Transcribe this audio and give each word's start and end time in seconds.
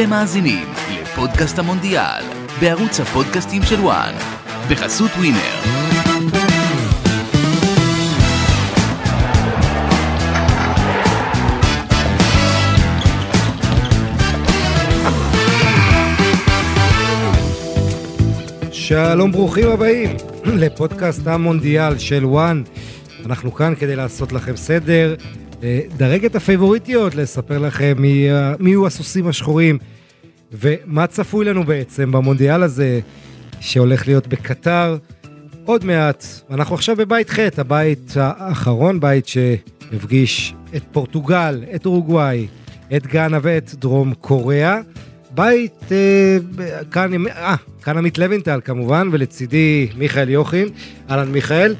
אתם 0.00 0.10
מאזינים 0.10 0.64
לפודקאסט 0.90 1.58
המונדיאל, 1.58 2.24
בערוץ 2.60 3.00
הפודקאסטים 3.00 3.62
של 3.62 3.80
וואן, 3.80 4.12
בחסות 4.70 5.10
ווינר. 5.10 5.38
שלום, 18.72 19.32
ברוכים 19.32 19.68
הבאים 19.68 20.16
לפודקאסט 20.62 21.26
המונדיאל 21.26 21.98
של 21.98 22.24
וואן. 22.24 22.62
אנחנו 23.26 23.54
כאן 23.54 23.74
כדי 23.74 23.96
לעשות 23.96 24.32
לכם 24.32 24.56
סדר, 24.56 25.14
לדרג 25.62 26.24
את 26.24 26.36
הפייבוריטיות, 26.36 27.14
לספר 27.14 27.58
לכם 27.58 27.94
מי, 27.98 28.28
מי 28.58 28.70
יהיו 28.70 28.86
הסוסים 28.86 29.28
השחורים 29.28 29.78
ומה 30.52 31.06
צפוי 31.06 31.44
לנו 31.44 31.64
בעצם 31.64 32.12
במונדיאל 32.12 32.62
הזה 32.62 33.00
שהולך 33.60 34.06
להיות 34.06 34.26
בקטר 34.26 34.96
עוד 35.64 35.84
מעט. 35.84 36.24
אנחנו 36.50 36.74
עכשיו 36.74 36.96
בבית 36.96 37.30
ח', 37.30 37.38
הבית 37.58 38.12
האחרון, 38.16 39.00
בית 39.00 39.28
שהפגיש 39.28 40.54
את 40.76 40.82
פורטוגל, 40.92 41.64
את 41.74 41.86
אורוגוואי, 41.86 42.46
את 42.96 43.06
גאנה 43.06 43.38
ואת 43.42 43.74
דרום 43.74 44.14
קוריאה. 44.14 44.80
בית, 45.30 45.92
אה, 45.92 46.38
כאן, 46.90 47.26
אה, 47.26 47.54
כאן 47.82 47.98
עמית 47.98 48.18
לוינטל 48.18 48.60
כמובן, 48.64 49.08
ולצידי 49.12 49.88
מיכאל 49.96 50.28
יוחין. 50.28 50.68
אהלן 51.10 51.32
מיכאל. 51.32 51.74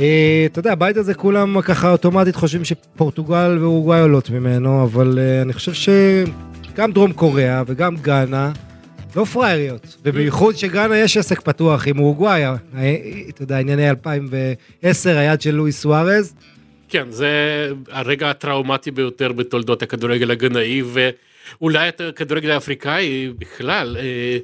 אה, 0.00 0.46
אתה 0.46 0.58
יודע, 0.58 0.72
הבית 0.72 0.96
הזה 0.96 1.14
כולם 1.14 1.60
ככה 1.60 1.90
אוטומטית 1.92 2.36
חושבים 2.36 2.64
שפורטוגל 2.64 3.58
ואורוגוואי 3.60 4.00
עולות 4.00 4.30
ממנו, 4.30 4.84
אבל 4.84 5.18
אה, 5.18 5.42
אני 5.42 5.52
חושב 5.52 5.72
שגם 5.72 6.92
דרום 6.92 7.12
קוריאה 7.12 7.62
וגם 7.66 7.96
גאנה 7.96 8.52
לא 9.16 9.24
פראייריות, 9.24 9.96
ובייחוד 10.02 10.56
שגאנה 10.56 10.98
יש 10.98 11.16
עסק 11.16 11.40
פתוח 11.40 11.88
עם 11.88 11.98
אורוגוואי, 11.98 12.44
אה, 12.46 12.54
אתה 13.28 13.42
יודע, 13.42 13.58
ענייני 13.58 13.90
2010, 13.90 15.18
היד 15.18 15.40
של 15.40 15.54
לואי 15.54 15.72
סוארז. 15.72 16.34
כן, 16.88 17.10
זה 17.10 17.28
הרגע 17.90 18.30
הטראומטי 18.30 18.90
ביותר 18.90 19.32
בתולדות 19.32 19.82
הכדורגל 19.82 20.30
הגנאי, 20.30 20.82
ואולי 20.82 21.88
הכדורגל 21.88 22.50
האפריקאי 22.50 23.32
בכלל. 23.38 23.96
אה, 24.00 24.38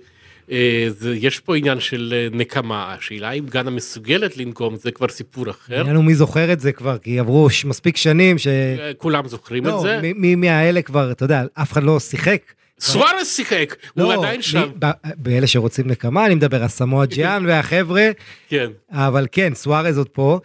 זה, 0.88 1.14
יש 1.16 1.40
פה 1.40 1.56
עניין 1.56 1.80
של 1.80 2.14
אה, 2.16 2.38
נקמה, 2.38 2.94
השאלה 2.94 3.32
אם 3.32 3.46
גאנה 3.46 3.70
מסוגלת 3.70 4.36
לנקום 4.36 4.76
זה 4.76 4.90
כבר 4.90 5.08
סיפור 5.08 5.50
אחר. 5.50 5.76
העניין 5.76 5.96
הוא 5.96 6.04
מי 6.04 6.14
זוכר 6.14 6.52
את 6.52 6.60
זה 6.60 6.72
כבר, 6.72 6.98
כי 6.98 7.18
עברו 7.18 7.48
מספיק 7.64 7.96
שנים 7.96 8.38
ש... 8.38 8.46
אה, 8.46 8.92
כולם 8.98 9.28
זוכרים 9.28 9.66
לא, 9.66 9.76
את 9.76 9.82
זה. 9.82 10.00
מי 10.02 10.34
מהאלה 10.34 10.82
כבר, 10.82 11.10
אתה 11.12 11.24
יודע, 11.24 11.42
אף 11.54 11.72
אחד 11.72 11.82
לא 11.82 12.00
שיחק. 12.00 12.42
סוארס 12.80 13.36
שיחק, 13.36 13.76
לא, 13.96 14.04
הוא 14.04 14.12
עדיין 14.12 14.42
שם. 14.42 14.70
באלה 15.16 15.46
שרוצים 15.46 15.88
נקמה, 15.88 16.26
אני 16.26 16.34
מדבר, 16.34 16.62
הסמואל 16.62 17.06
ג'יאן 17.14 17.44
והחבר'ה, 17.46 18.10
כן. 18.48 18.70
אבל 18.90 19.26
כן, 19.32 19.54
סוארז 19.54 19.98
עוד 19.98 20.08
פה. 20.08 20.40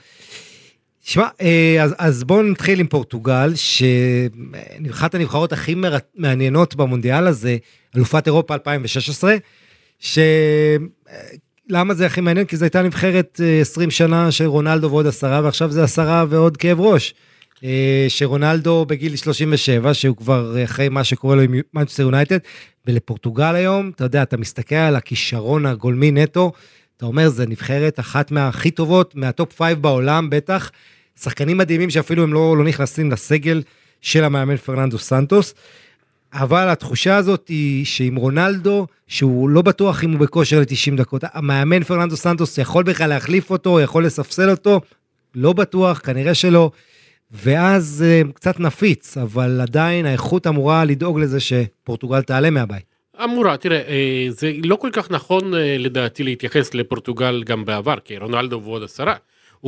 שמע, 1.02 1.28
אה, 1.42 1.84
אז, 1.84 1.95
אז 1.98 2.23
בואו 2.23 2.44
נתחיל 2.44 2.80
עם 2.80 2.88
פורטוגל, 2.88 3.54
שאחת 3.56 5.16
הנבחרות 5.16 5.54
הכי 5.54 5.76
מעניינות 6.16 6.76
במונדיאל 6.76 7.28
הזה, 7.28 7.58
אלופת 7.95 8.28
אירופה 8.28 8.54
2016, 8.54 9.36
ש... 10.00 10.20
למה 11.70 11.94
זה 11.94 12.06
הכי 12.06 12.22
מעניין? 12.22 12.45
כי 12.45 12.58
זו 12.58 12.66
הייתה 12.66 12.81
נבחרת 12.81 13.42
אה, 13.44 13.62
20 13.62 13.92
שנה 13.92 14.31
של 14.31 14.45
רונלדו 14.45 14.89
ועוד 14.89 15.08
עשרה, 15.08 15.42
ועכשיו 15.44 15.72
זה 15.72 15.84
עשרה 15.84 16.26
ועוד 16.30 16.58
כאב 16.58 16.80
ראש. 16.80 17.14
אה, 17.64 18.06
שרונלדו 18.08 18.86
בגיל 18.86 19.16
37, 19.16 19.94
שהוא 19.94 20.17
כבר 20.17 20.64
אחרי 20.64 20.89
מה 20.89 21.04
שקורה 21.04 21.36
לו 21.36 21.42
עם 21.42 21.56
מנצ'סטר 21.73 22.04
יונייטד, 22.04 22.38
ולפורטוגל 22.86 23.56
היום, 23.56 23.92
אתה 23.95 24.04
יודע, 24.04 24.23
אתה 24.23 24.38
מסתכל 24.38 24.76
על 24.76 24.95
הכישרון 24.95 25.66
הגולמי 25.66 26.11
נטו, 26.11 26.52
אתה 26.98 27.06
אומר, 27.06 27.30
זה 27.30 27.48
נבחרת 27.48 28.00
אחת 28.00 28.32
מהכי 28.32 28.72
טובות, 28.72 29.16
מה 29.16 29.34
top 29.34 29.62
5 29.61 29.73
בעולם 29.73 30.30
בטח, 30.30 30.72
שחקנים 31.22 31.58
מדהימים 31.58 31.89
שאפילו 31.89 32.23
הם 32.23 32.33
לא, 32.33 32.58
לא 32.58 32.64
נכנסים 32.64 33.11
לסגל 33.11 33.64
של 34.02 34.23
המאמן 34.23 34.58
פרננדו 34.58 34.98
סנטוס. 34.98 35.54
אבל 36.39 36.70
התחושה 36.70 37.15
הזאת 37.15 37.48
היא 37.48 37.86
שעם 37.86 38.15
רונלדו, 38.15 38.87
שהוא 39.08 39.49
לא 39.49 39.61
בטוח 39.61 40.03
אם 40.03 40.11
הוא 40.11 40.20
בכושר 40.20 40.59
ל-90 40.59 40.98
דקות, 40.98 41.23
המאמן 41.33 41.83
פרננדו 41.83 42.15
סנטוס 42.15 42.58
יכול 42.58 42.83
בכלל 42.83 43.09
להחליף 43.09 43.49
אותו, 43.49 43.80
יכול 43.80 44.05
לספסל 44.05 44.49
אותו, 44.49 44.81
לא 45.36 45.53
בטוח, 45.53 45.99
כנראה 45.99 46.33
שלא, 46.33 46.71
ואז 47.31 48.05
אה, 48.08 48.21
קצת 48.33 48.59
נפיץ, 48.59 49.17
אבל 49.17 49.61
עדיין 49.61 50.05
האיכות 50.05 50.48
אמורה 50.48 50.86
לדאוג 50.86 51.20
לזה 51.20 51.39
שפורטוגל 51.39 52.21
תעלה 52.21 52.49
מהבית. 52.49 52.95
אמורה, 53.23 53.58
תראה, 53.58 53.81
אה, 53.87 54.27
זה 54.30 54.52
לא 54.64 54.75
כל 54.75 54.89
כך 54.93 55.11
נכון 55.11 55.54
אה, 55.54 55.75
לדעתי 55.80 56.23
להתייחס 56.23 56.73
לפורטוגל 56.73 57.43
גם 57.43 57.65
בעבר, 57.65 57.95
כי 58.05 58.17
רונלדו 58.17 58.61
ועוד 58.64 58.83
עשרה. 58.83 59.15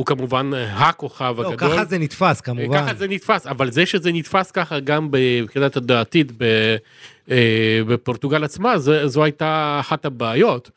הוא 0.00 0.06
כמובן 0.06 0.50
אה, 0.54 0.88
הכוכב 0.88 1.34
לא, 1.38 1.48
הגדול. 1.52 1.70
ככה 1.72 1.84
זה 1.84 1.98
נתפס 1.98 2.40
כמובן. 2.40 2.78
ככה 2.78 2.94
זה 2.94 3.08
נתפס, 3.08 3.46
אבל 3.46 3.70
זה 3.70 3.86
שזה 3.86 4.12
נתפס 4.12 4.50
ככה 4.50 4.80
גם 4.80 5.08
מבחינת 5.42 5.76
הדעתית 5.76 6.32
אה, 7.30 7.36
בפורטוגל 7.86 8.44
עצמה, 8.44 8.78
זה- 8.78 9.06
זו 9.08 9.24
הייתה 9.24 9.76
אחת 9.80 10.04
הבעיות. 10.04 10.70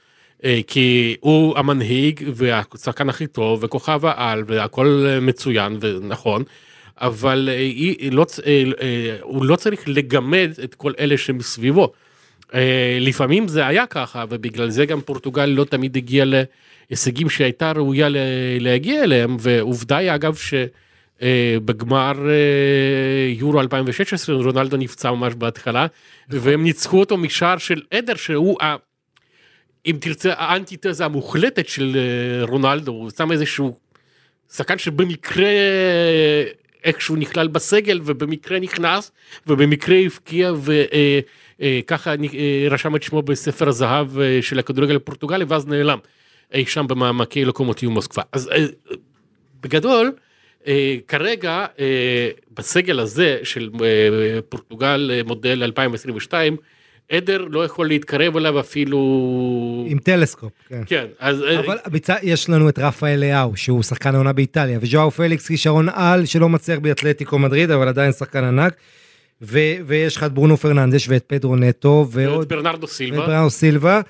אה, 0.45 0.59
כי 0.67 1.15
הוא 1.19 1.57
המנהיג 1.57 2.23
והשחקן 2.35 3.09
הכי 3.09 3.27
טוב 3.27 3.63
וכוכב 3.63 4.05
העל 4.05 4.43
והכל 4.47 5.05
אה, 5.07 5.19
מצוין 5.19 5.77
ונכון, 5.81 6.43
אבל 7.01 7.49
אה, 7.51 7.57
היא- 7.59 8.11
לא, 8.11 8.25
אה, 8.45 8.63
אה, 8.81 9.15
הוא 9.21 9.45
לא 9.45 9.55
צריך 9.55 9.81
לגמד 9.87 10.51
את 10.63 10.75
כל 10.75 10.93
אלה 10.99 11.17
שמסביבו. 11.17 11.91
אה, 12.53 12.97
לפעמים 13.01 13.47
זה 13.47 13.67
היה 13.67 13.85
ככה 13.85 14.25
ובגלל 14.29 14.69
זה 14.69 14.85
גם 14.85 15.01
פורטוגל 15.01 15.45
לא 15.45 15.63
תמיד 15.63 15.97
הגיעה 15.97 16.25
להישגים 16.89 17.29
שהייתה 17.29 17.71
ראויה 17.71 18.07
להגיע 18.59 19.03
אליהם 19.03 19.37
ועובדה 19.39 19.97
היא 19.97 20.11
אגב 20.11 20.37
שבגמר 21.21 22.13
יורו 23.37 23.61
2016 23.61 24.35
רונלדו 24.35 24.77
נפצע 24.77 25.11
ממש 25.11 25.33
בהתחלה 25.33 25.87
והם 26.29 26.63
ניצחו 26.63 26.99
אותו 26.99 27.17
משער 27.17 27.57
של 27.57 27.81
עדר 27.91 28.15
שהוא 28.15 28.57
ה- 28.61 28.75
אם 29.85 29.97
תרצה 29.99 30.33
האנטיתזה 30.37 31.05
המוחלטת 31.05 31.67
של 31.67 31.97
אה, 31.97 32.45
רונלדו 32.45 32.91
הוא 32.91 33.09
שם 33.17 33.31
איזשהו 33.31 33.77
שחקן 34.53 34.77
שבמקרה 34.77 35.45
אה, 35.45 36.43
איכשהו 36.83 37.15
נכלל 37.15 37.47
בסגל 37.47 37.99
ובמקרה 38.03 38.59
נכנס 38.59 39.11
ובמקרה 39.47 39.97
הבקיע 39.97 40.53
וככה 41.59 42.13
רשם 42.69 42.95
את 42.95 43.03
שמו 43.03 43.21
בספר 43.21 43.69
הזהב 43.69 44.19
אה, 44.19 44.39
של 44.41 44.59
הכדורגל 44.59 44.95
הפורטוגלי 44.95 45.45
ואז 45.47 45.67
נעלם 45.67 45.99
אי 46.53 46.65
שם 46.65 46.87
במעמקי 46.87 47.45
לוקומוטיב 47.45 47.89
מוסקבה. 47.89 48.23
אז 48.31 48.49
אה, 48.49 48.65
בגדול 49.61 50.11
אה, 50.67 50.97
כרגע 51.07 51.65
אה, 51.79 52.29
בסגל 52.57 52.99
הזה 52.99 53.39
של 53.43 53.69
פורטוגל 54.49 55.11
מודל 55.25 55.63
2022 55.63 56.57
אדר 57.11 57.45
לא 57.49 57.65
יכול 57.65 57.87
להתקרב 57.87 58.37
אליו 58.37 58.59
אפילו 58.59 58.97
עם 59.89 59.99
טלסקופ, 59.99 60.51
כן. 60.69 60.81
כן 60.85 61.05
אז 61.19 61.43
אבל 61.59 61.77
מצד, 61.91 62.15
יש 62.23 62.49
לנו 62.49 62.69
את 62.69 62.79
רפאל 62.79 63.19
לאאו, 63.19 63.57
שהוא 63.57 63.83
שחקן 63.83 64.15
העונה 64.15 64.33
באיטליה, 64.33 64.79
וז'ואאו 64.81 65.09
פליקס 65.09 65.47
כישרון 65.47 65.89
על 65.93 66.25
שלא 66.25 66.49
מצליח 66.49 66.79
באתלטיקו 66.79 67.39
מדריד, 67.39 67.71
אבל 67.71 67.87
עדיין 67.87 68.11
שחקן 68.11 68.43
ענק. 68.43 68.75
ו, 69.41 69.59
ויש 69.85 70.17
לך 70.17 70.23
את 70.23 70.31
ברונו 70.33 70.57
פרננדש 70.57 71.09
ואת 71.09 71.23
פדרו 71.27 71.55
נטו, 71.55 72.07
ואת 72.11 72.27
ועוד 72.27 72.49
ברנרדו 72.49 72.87
סילבה. 72.87 73.27
ברנרדו 73.27 73.49
סילבה, 73.49 74.01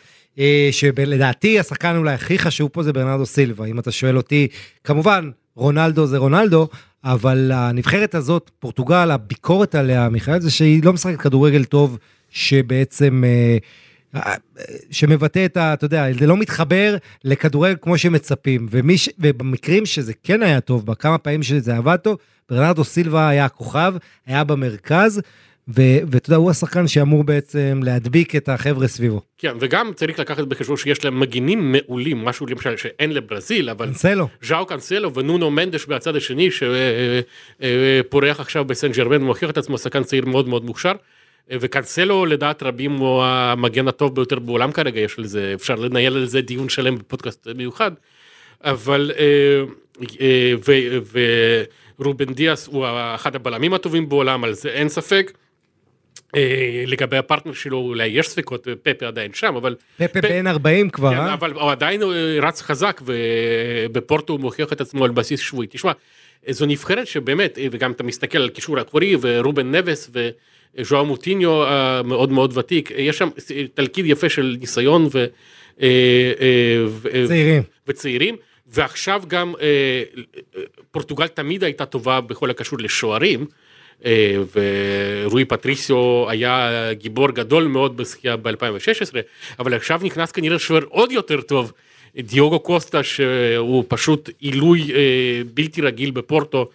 שלדעתי 0.71 1.59
השחקן 1.59 1.95
אולי 1.97 2.13
הכי 2.13 2.39
חשוב 2.39 2.69
פה 2.69 2.83
זה 2.83 2.93
ברנרדו 2.93 3.25
סילבה, 3.25 3.65
אם 3.65 3.79
אתה 3.79 3.91
שואל 3.91 4.17
אותי, 4.17 4.47
כמובן 4.83 5.29
רונלדו 5.55 6.05
זה 6.05 6.17
רונלדו, 6.17 6.67
אבל 7.03 7.51
הנבחרת 7.53 8.15
הזאת, 8.15 8.51
פורטוגל, 8.59 9.11
הביקורת 9.11 9.75
עליה, 9.75 10.09
מיכאל, 10.09 10.41
זה 10.41 10.51
שהיא 10.51 10.83
לא 10.83 10.93
משחקת 10.93 11.19
כדורגל 11.19 11.63
טוב, 11.63 11.97
שבעצם... 12.29 13.23
אה, 13.25 13.57
אה, 14.15 14.35
שמבטא 14.91 15.45
את 15.45 15.57
ה... 15.57 15.73
אתה 15.73 15.85
יודע, 15.85 16.13
זה 16.19 16.27
לא 16.27 16.37
מתחבר 16.37 16.97
לכדורגל 17.23 17.75
כמו 17.81 17.97
שמצפים, 17.97 18.67
ש... 18.95 19.09
ובמקרים 19.19 19.85
שזה 19.85 20.13
כן 20.23 20.43
היה 20.43 20.61
טוב, 20.61 20.85
בכמה 20.85 21.17
פעמים 21.17 21.43
שזה 21.43 21.77
עבד 21.77 21.95
טוב, 21.95 22.17
ברנרדו 22.49 22.83
סילבה 22.83 23.27
היה 23.29 23.45
הכוכב, 23.45 23.93
היה 24.25 24.43
במרכז. 24.43 25.21
ואתה 25.67 26.29
יודע, 26.29 26.35
הוא 26.35 26.51
השחקן 26.51 26.87
שאמור 26.87 27.23
בעצם 27.23 27.79
להדביק 27.83 28.35
את 28.35 28.49
החבר'ה 28.49 28.87
סביבו. 28.87 29.21
כן 29.37 29.53
וגם 29.59 29.91
צריך 29.95 30.19
לקחת 30.19 30.43
בחשבון 30.43 30.77
שיש 30.77 31.05
להם 31.05 31.19
מגינים 31.19 31.71
מעולים 31.71 32.25
משהו 32.25 32.45
למשל 32.45 32.77
שאין 32.77 33.13
לברזיל 33.13 33.69
אבל 33.69 33.85
קנסלו. 33.85 34.27
ז'או 34.41 34.65
קאנסלו 34.65 35.13
ונונו 35.13 35.51
מנדש 35.51 35.87
מהצד 35.87 36.15
השני 36.15 36.49
שפורח 36.51 38.39
עכשיו 38.39 38.65
בסן 38.65 38.91
ג'רמן 38.91 39.21
ומוכיח 39.21 39.49
את 39.49 39.57
עצמו 39.57 39.77
שחקן 39.77 40.03
צעיר 40.03 40.25
מאוד 40.25 40.47
מאוד 40.47 40.65
מוכשר. 40.65 40.93
אה, 41.51 41.57
וקאנסלו 41.61 42.25
לדעת 42.25 42.63
רבים 42.63 42.91
הוא 42.91 43.23
המגן 43.23 43.87
הטוב 43.87 44.15
ביותר 44.15 44.39
בעולם 44.39 44.71
כרגע 44.71 44.99
יש 44.99 45.19
על 45.19 45.25
זה 45.25 45.51
אפשר 45.53 45.75
לנהל 45.75 46.17
על 46.17 46.25
זה 46.25 46.41
דיון 46.41 46.69
שלם 46.69 46.97
בפודקאסט 46.97 47.47
מיוחד. 47.55 47.91
אבל 48.63 49.11
אה, 49.17 49.63
אה, 50.21 50.53
ורובן 51.99 52.33
דיאס 52.33 52.67
הוא 52.67 52.85
אחד 53.15 53.35
הבלמים 53.35 53.73
הטובים 53.73 54.09
בעולם 54.09 54.43
על 54.43 54.53
זה 54.53 54.69
אין 54.69 54.89
ספק. 54.89 55.31
אה, 56.35 56.83
לגבי 56.87 57.17
הפרטנר 57.17 57.53
שלו 57.53 57.77
אולי 57.77 58.07
יש 58.07 58.27
ספקות, 58.27 58.67
פפה 58.83 59.05
עדיין 59.07 59.33
שם, 59.33 59.55
אבל... 59.55 59.75
פפה 59.97 60.21
בן 60.21 60.47
40 60.47 60.89
כבר, 60.89 61.09
כן, 61.09 61.17
אה? 61.17 61.33
אבל 61.33 61.51
הוא 61.51 61.71
עדיין 61.71 62.03
אה, 62.03 62.07
רץ 62.41 62.61
חזק 62.61 63.01
ובפורטו 63.05 64.33
הוא 64.33 64.39
מוכיח 64.39 64.73
את 64.73 64.81
עצמו 64.81 65.05
על 65.05 65.11
בסיס 65.11 65.39
שבועי. 65.39 65.67
תשמע, 65.67 65.91
זו 66.49 66.65
נבחרת 66.65 67.07
שבאמת, 67.07 67.57
אה, 67.57 67.67
וגם 67.71 67.91
אתה 67.91 68.03
מסתכל 68.03 68.37
על 68.37 68.49
קישור 68.49 68.79
האחורי 68.79 69.15
ורובן 69.21 69.75
נבס 69.75 70.11
וז'ואר 70.13 71.03
מוטיניו 71.03 71.65
המאוד 71.65 72.31
מאוד 72.31 72.57
ותיק, 72.57 72.91
יש 72.97 73.17
שם 73.17 73.29
תלכיד 73.73 74.05
יפה 74.05 74.29
של 74.29 74.57
ניסיון 74.59 75.07
ו... 75.11 75.25
צעירים. 77.27 77.63
וצעירים, 77.87 78.35
ועכשיו 78.67 79.23
גם 79.27 79.53
פורטוגל 80.91 81.27
תמיד 81.27 81.63
הייתה 81.63 81.85
טובה 81.85 82.21
בכל 82.21 82.49
הקשור 82.49 82.79
לשוערים, 82.79 83.45
אה, 84.05 84.37
ורואי 85.25 85.45
פטריסיו 85.45 86.29
היה 86.29 86.69
גיבור 86.93 87.31
גדול 87.31 87.63
מאוד 87.63 87.97
בשחייה 87.97 88.37
ב-2016, 88.37 89.15
אבל 89.59 89.73
עכשיו 89.73 90.01
נכנס 90.03 90.31
כנראה 90.31 90.59
שוער 90.59 90.83
עוד 90.89 91.11
יותר 91.11 91.41
טוב, 91.41 91.71
דיוגו 92.17 92.59
קוסטה 92.59 93.03
שהוא 93.03 93.83
פשוט 93.87 94.29
עילוי 94.39 94.91
אה, 94.93 95.41
בלתי 95.53 95.81
רגיל 95.81 96.11
בפורטו. 96.11 96.69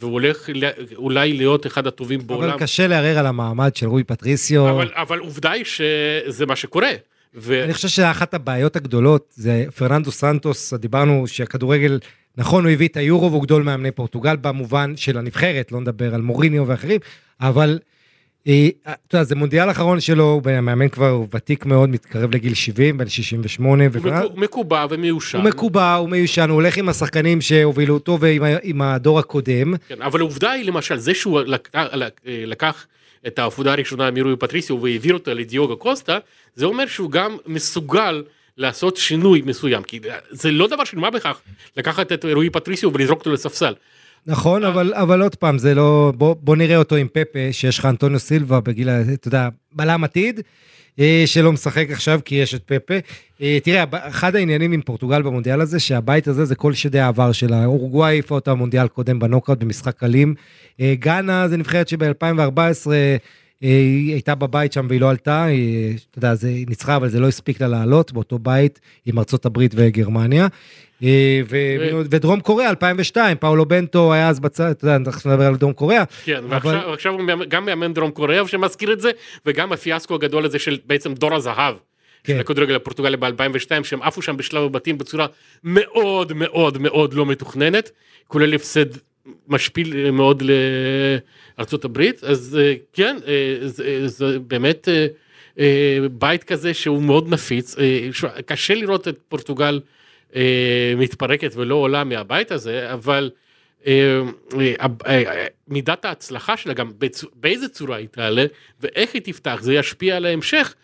והוא 0.00 0.12
הולך 0.12 0.48
אולי 0.96 1.32
להיות 1.32 1.66
אחד 1.66 1.86
הטובים 1.86 2.26
בעולם. 2.26 2.50
אבל 2.50 2.58
קשה 2.58 2.86
לערער 2.86 3.18
על 3.18 3.26
המעמד 3.26 3.76
של 3.76 3.86
רוי 3.86 4.04
פטריסיו. 4.04 4.70
אבל, 4.70 4.90
אבל 4.94 5.18
עובדה 5.18 5.50
היא 5.50 5.64
שזה 5.64 6.46
מה 6.46 6.56
שקורה. 6.56 6.90
ו... 7.34 7.64
אני 7.64 7.74
חושב 7.74 7.88
שאחת 7.88 8.34
הבעיות 8.34 8.76
הגדולות 8.76 9.32
זה 9.34 9.64
פרננדו 9.76 10.10
סנטוס, 10.12 10.74
דיברנו 10.74 11.26
שהכדורגל, 11.26 11.98
נכון 12.36 12.64
הוא 12.64 12.72
הביא 12.72 12.88
את 12.88 12.96
היורו 12.96 13.30
והוא 13.30 13.42
גדול 13.42 13.62
מאמני 13.62 13.90
פורטוגל 13.90 14.36
במובן 14.36 14.96
של 14.96 15.18
הנבחרת, 15.18 15.72
לא 15.72 15.80
נדבר 15.80 16.14
על 16.14 16.20
מוריניו 16.20 16.68
ואחרים, 16.68 17.00
אבל 17.40 17.78
אה, 18.48 18.68
אתה 18.84 19.16
יודע, 19.16 19.24
זה 19.24 19.34
מונדיאל 19.34 19.70
אחרון 19.70 20.00
שלו, 20.00 20.24
הוא 20.24 20.42
מאמן 20.62 20.88
כבר 20.88 21.22
ותיק 21.30 21.66
מאוד, 21.66 21.88
מתקרב 21.88 22.34
לגיל 22.34 22.54
70, 22.54 22.98
בן 22.98 23.08
68, 23.08 23.84
הוא 24.22 24.38
מקובע 24.38 24.86
ומיושן. 24.90 25.38
הוא 25.38 25.44
מקובע, 25.44 25.94
הוא 25.94 26.08
מיושן, 26.08 26.48
הוא 26.48 26.54
הולך 26.54 26.76
עם 26.76 26.88
השחקנים 26.88 27.40
שהובילו 27.40 27.94
אותו 27.94 28.18
ועם 28.20 28.82
הדור 28.82 29.18
הקודם. 29.18 29.74
כן, 29.88 30.02
אבל 30.02 30.20
העובדה 30.20 30.50
היא 30.50 30.64
למשל 30.64 30.96
זה 30.96 31.14
שהוא 31.14 31.40
לקח, 31.40 31.86
לקח 32.24 32.86
את 33.26 33.38
העבודה 33.38 33.72
הראשונה 33.72 34.10
מרוי 34.10 34.36
פטריסיו 34.36 34.82
והעביר 34.82 35.14
אותה 35.14 35.34
לדיוגו 35.34 35.76
קוסטה, 35.76 36.18
זה 36.54 36.66
אומר 36.66 36.86
שהוא 36.86 37.10
גם 37.10 37.36
מסוגל 37.46 38.22
לעשות 38.58 38.96
שינוי 38.96 39.42
מסוים, 39.46 39.82
כי 39.82 40.00
זה 40.30 40.50
לא 40.50 40.66
דבר 40.66 40.84
של 40.84 40.98
מה 40.98 41.10
בכך 41.10 41.40
לקחת 41.76 42.12
את 42.12 42.24
רוי 42.24 42.50
פטריסיו 42.50 42.90
ולזרוק 42.94 43.18
אותו 43.18 43.32
לספסל. 43.32 43.74
נכון, 44.26 44.64
אבל, 44.64 44.94
אבל 44.94 45.22
עוד 45.22 45.34
פעם, 45.34 45.58
זה 45.58 45.74
לא... 45.74 46.12
בוא, 46.16 46.36
בוא 46.40 46.56
נראה 46.56 46.76
אותו 46.76 46.96
עם 46.96 47.06
פפה, 47.12 47.38
שיש 47.52 47.78
לך 47.78 47.86
אנטוניו 47.86 48.18
סילבה 48.18 48.60
בגיל, 48.60 48.88
ה- 48.88 49.00
אתה 49.14 49.28
יודע, 49.28 49.48
בלם 49.72 50.04
עתיד, 50.04 50.40
אה, 51.00 51.22
שלא 51.26 51.52
משחק 51.52 51.86
עכשיו 51.90 52.20
כי 52.24 52.34
יש 52.34 52.54
את 52.54 52.62
פפה. 52.66 52.94
אה, 53.42 53.58
תראה, 53.62 53.84
אחד 53.92 54.36
העניינים 54.36 54.72
עם 54.72 54.80
פורטוגל 54.82 55.22
במונדיאל 55.22 55.60
הזה, 55.60 55.80
שהבית 55.80 56.28
הזה 56.28 56.44
זה 56.44 56.54
כל 56.54 56.72
שדי 56.72 57.00
העבר 57.00 57.32
שלה. 57.32 57.64
אורוגוואי 57.64 58.08
העיפה 58.10 58.34
אותה 58.34 58.50
במונדיאל 58.54 58.88
קודם 58.88 59.18
בנוקאוט 59.18 59.58
במשחק 59.58 60.04
אלים. 60.04 60.34
אה, 60.80 60.94
גאנה 60.98 61.48
זה 61.48 61.56
נבחרת 61.56 61.88
שב-2014... 61.88 62.86
היא 63.60 64.12
הייתה 64.12 64.34
בבית 64.34 64.72
שם 64.72 64.86
והיא 64.88 65.00
לא 65.00 65.10
עלתה, 65.10 65.44
היא, 65.44 65.96
אתה 66.10 66.18
יודע, 66.18 66.34
זה, 66.34 66.48
היא 66.48 66.66
ניצחה, 66.68 66.96
אבל 66.96 67.08
זה 67.08 67.20
לא 67.20 67.28
הספיק 67.28 67.60
לה 67.60 67.68
לעלות 67.68 68.12
באותו 68.12 68.38
בית 68.38 68.80
עם 69.06 69.18
ארצות 69.18 69.46
הברית 69.46 69.72
וגרמניה. 69.76 70.46
אה, 71.02 71.40
ו- 71.50 71.56
ו- 71.80 72.00
ודרום 72.10 72.40
קוריאה 72.40 72.70
2002, 72.70 73.36
פאולו 73.36 73.66
בנטו 73.66 74.12
היה 74.12 74.28
אז 74.28 74.40
בצד, 74.40 74.70
אתה 74.70 74.84
יודע, 74.84 74.96
אנחנו 74.96 75.30
נדבר 75.30 75.46
על 75.46 75.56
דרום 75.56 75.72
קוריאה. 75.72 76.04
כן, 76.24 76.36
אבל- 76.36 76.48
ועכשיו 76.52 76.90
ועכשיו 76.90 77.12
הוא 77.12 77.20
גם 77.48 77.66
מאמן 77.66 77.92
דרום 77.94 78.10
קוריאה 78.10 78.48
שמזכיר 78.48 78.92
את 78.92 79.00
זה, 79.00 79.10
וגם 79.46 79.72
הפיאסקו 79.72 80.14
הגדול 80.14 80.44
הזה 80.44 80.58
של 80.58 80.78
בעצם 80.86 81.14
דור 81.14 81.34
הזהב. 81.34 81.74
כן. 82.24 82.34
של 82.34 82.40
הכדורגל 82.40 82.74
הפורטוגלי 82.74 83.16
ב-2002 83.16 83.84
שהם 83.84 84.02
עפו 84.02 84.22
שם 84.22 84.36
בשלב 84.36 84.62
הבתים 84.62 84.98
בצורה 84.98 85.26
מאוד 85.64 86.32
מאוד 86.32 86.78
מאוד 86.78 87.14
לא 87.14 87.26
מתוכננת, 87.26 87.90
כולל 88.28 88.54
הפסד 88.54 88.86
משפיל 89.48 90.10
מאוד 90.10 90.42
לארצות 91.58 91.84
הברית, 91.84 92.24
אז 92.24 92.58
אה, 92.60 92.74
כן, 92.92 93.16
אה, 93.26 93.68
זה, 93.68 94.08
זה 94.08 94.38
באמת 94.38 94.88
אה, 94.88 95.06
אה, 95.58 95.98
בית 96.12 96.44
כזה 96.44 96.74
שהוא 96.74 97.02
מאוד 97.02 97.28
נפיץ, 97.28 97.78
אה, 97.78 98.08
קשה 98.46 98.74
לראות 98.74 99.08
את 99.08 99.18
פורטוגל 99.28 99.80
אה, 100.36 100.94
מתפרקת 100.96 101.52
ולא 101.56 101.74
עולה 101.74 102.04
מהבית 102.04 102.50
הזה, 102.50 102.92
אבל 102.92 103.30
אה, 103.86 104.20
אה, 104.60 104.86
אה, 105.06 105.46
מידת 105.68 106.04
ההצלחה 106.04 106.56
שלה 106.56 106.74
גם 106.74 106.90
באיזה 107.34 107.68
צורה 107.68 107.96
היא 107.96 108.08
תעלה 108.08 108.44
ואיך 108.80 109.14
היא 109.14 109.22
תפתח 109.22 109.58
זה 109.62 109.74
ישפיע 109.74 110.16
על 110.16 110.26
ההמשך. 110.26 110.74
אה, 110.78 110.83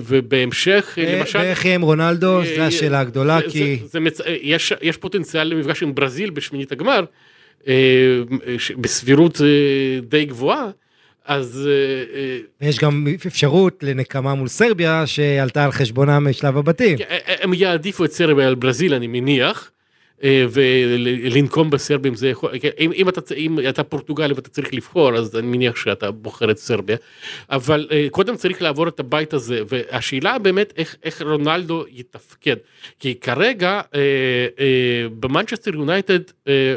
ובהמשך 0.00 0.98
אה, 0.98 1.18
למשל 1.18 1.38
ואיך 1.38 1.64
יהיה 1.64 1.74
עם 1.74 1.82
רונלדו, 1.82 2.40
אה, 2.40 2.56
זו 2.56 2.62
השאלה 2.62 3.00
הגדולה, 3.00 3.38
כי... 3.50 3.78
אה, 4.26 4.36
יש, 4.42 4.72
יש 4.82 4.96
פוטנציאל 4.96 5.44
למפגש 5.44 5.82
עם 5.82 5.94
ברזיל 5.94 6.30
בשמינית 6.30 6.72
הגמר 6.72 7.04
אה, 7.68 7.74
בסבירות 8.78 9.40
אה, 9.40 10.00
די 10.00 10.24
גבוהה 10.24 10.70
אז 11.24 11.68
אה, 11.70 12.18
אה, 12.18 12.38
ויש 12.60 12.78
גם 12.78 13.06
אפשרות 13.26 13.82
לנקמה 13.82 14.34
מול 14.34 14.48
סרביה, 14.48 15.06
שעלתה 15.06 15.64
על 15.64 15.72
חשבונה 15.72 16.20
משלב 16.20 16.56
הבתים. 16.56 16.98
כן, 16.98 17.04
הם 17.26 17.54
יעדיפו 17.54 18.04
את 18.04 18.12
סרביה 18.12 18.48
על 18.48 18.54
ברזיל 18.54 18.94
אני 18.94 19.06
מניח. 19.06 19.70
אה, 20.24 20.46
ולנקום 20.50 21.70
בסרבים 21.70 22.14
זה 22.14 22.28
יכול, 22.28 22.58
כן, 22.58 22.68
אם, 22.78 22.92
אם, 22.92 23.08
אתה, 23.08 23.34
אם 23.34 23.58
אתה 23.68 23.84
פורטוגלי 23.84 24.34
ואתה 24.34 24.48
צריך 24.48 24.74
לבחור 24.74 25.14
אז 25.16 25.36
אני 25.36 25.46
מניח 25.46 25.76
שאתה 25.76 26.10
בוחר 26.10 26.50
את 26.50 26.58
סרביה, 26.58 26.96
אבל 27.50 27.88
אה, 27.90 28.06
קודם 28.10 28.36
צריך 28.36 28.62
לעבור 28.62 28.88
את 28.88 29.00
הבית 29.00 29.32
הזה 29.32 29.60
והשאלה 29.68 30.38
באמת 30.38 30.72
איך, 30.76 30.96
איך 31.02 31.22
רונלדו 31.22 31.84
יתפקד, 31.90 32.56
כי 32.98 33.14
כרגע 33.14 33.80
אה, 33.94 34.00
אה, 34.60 35.06
במנצ'סטר 35.20 35.74
יונייטד 35.74 36.20
אה, 36.48 36.76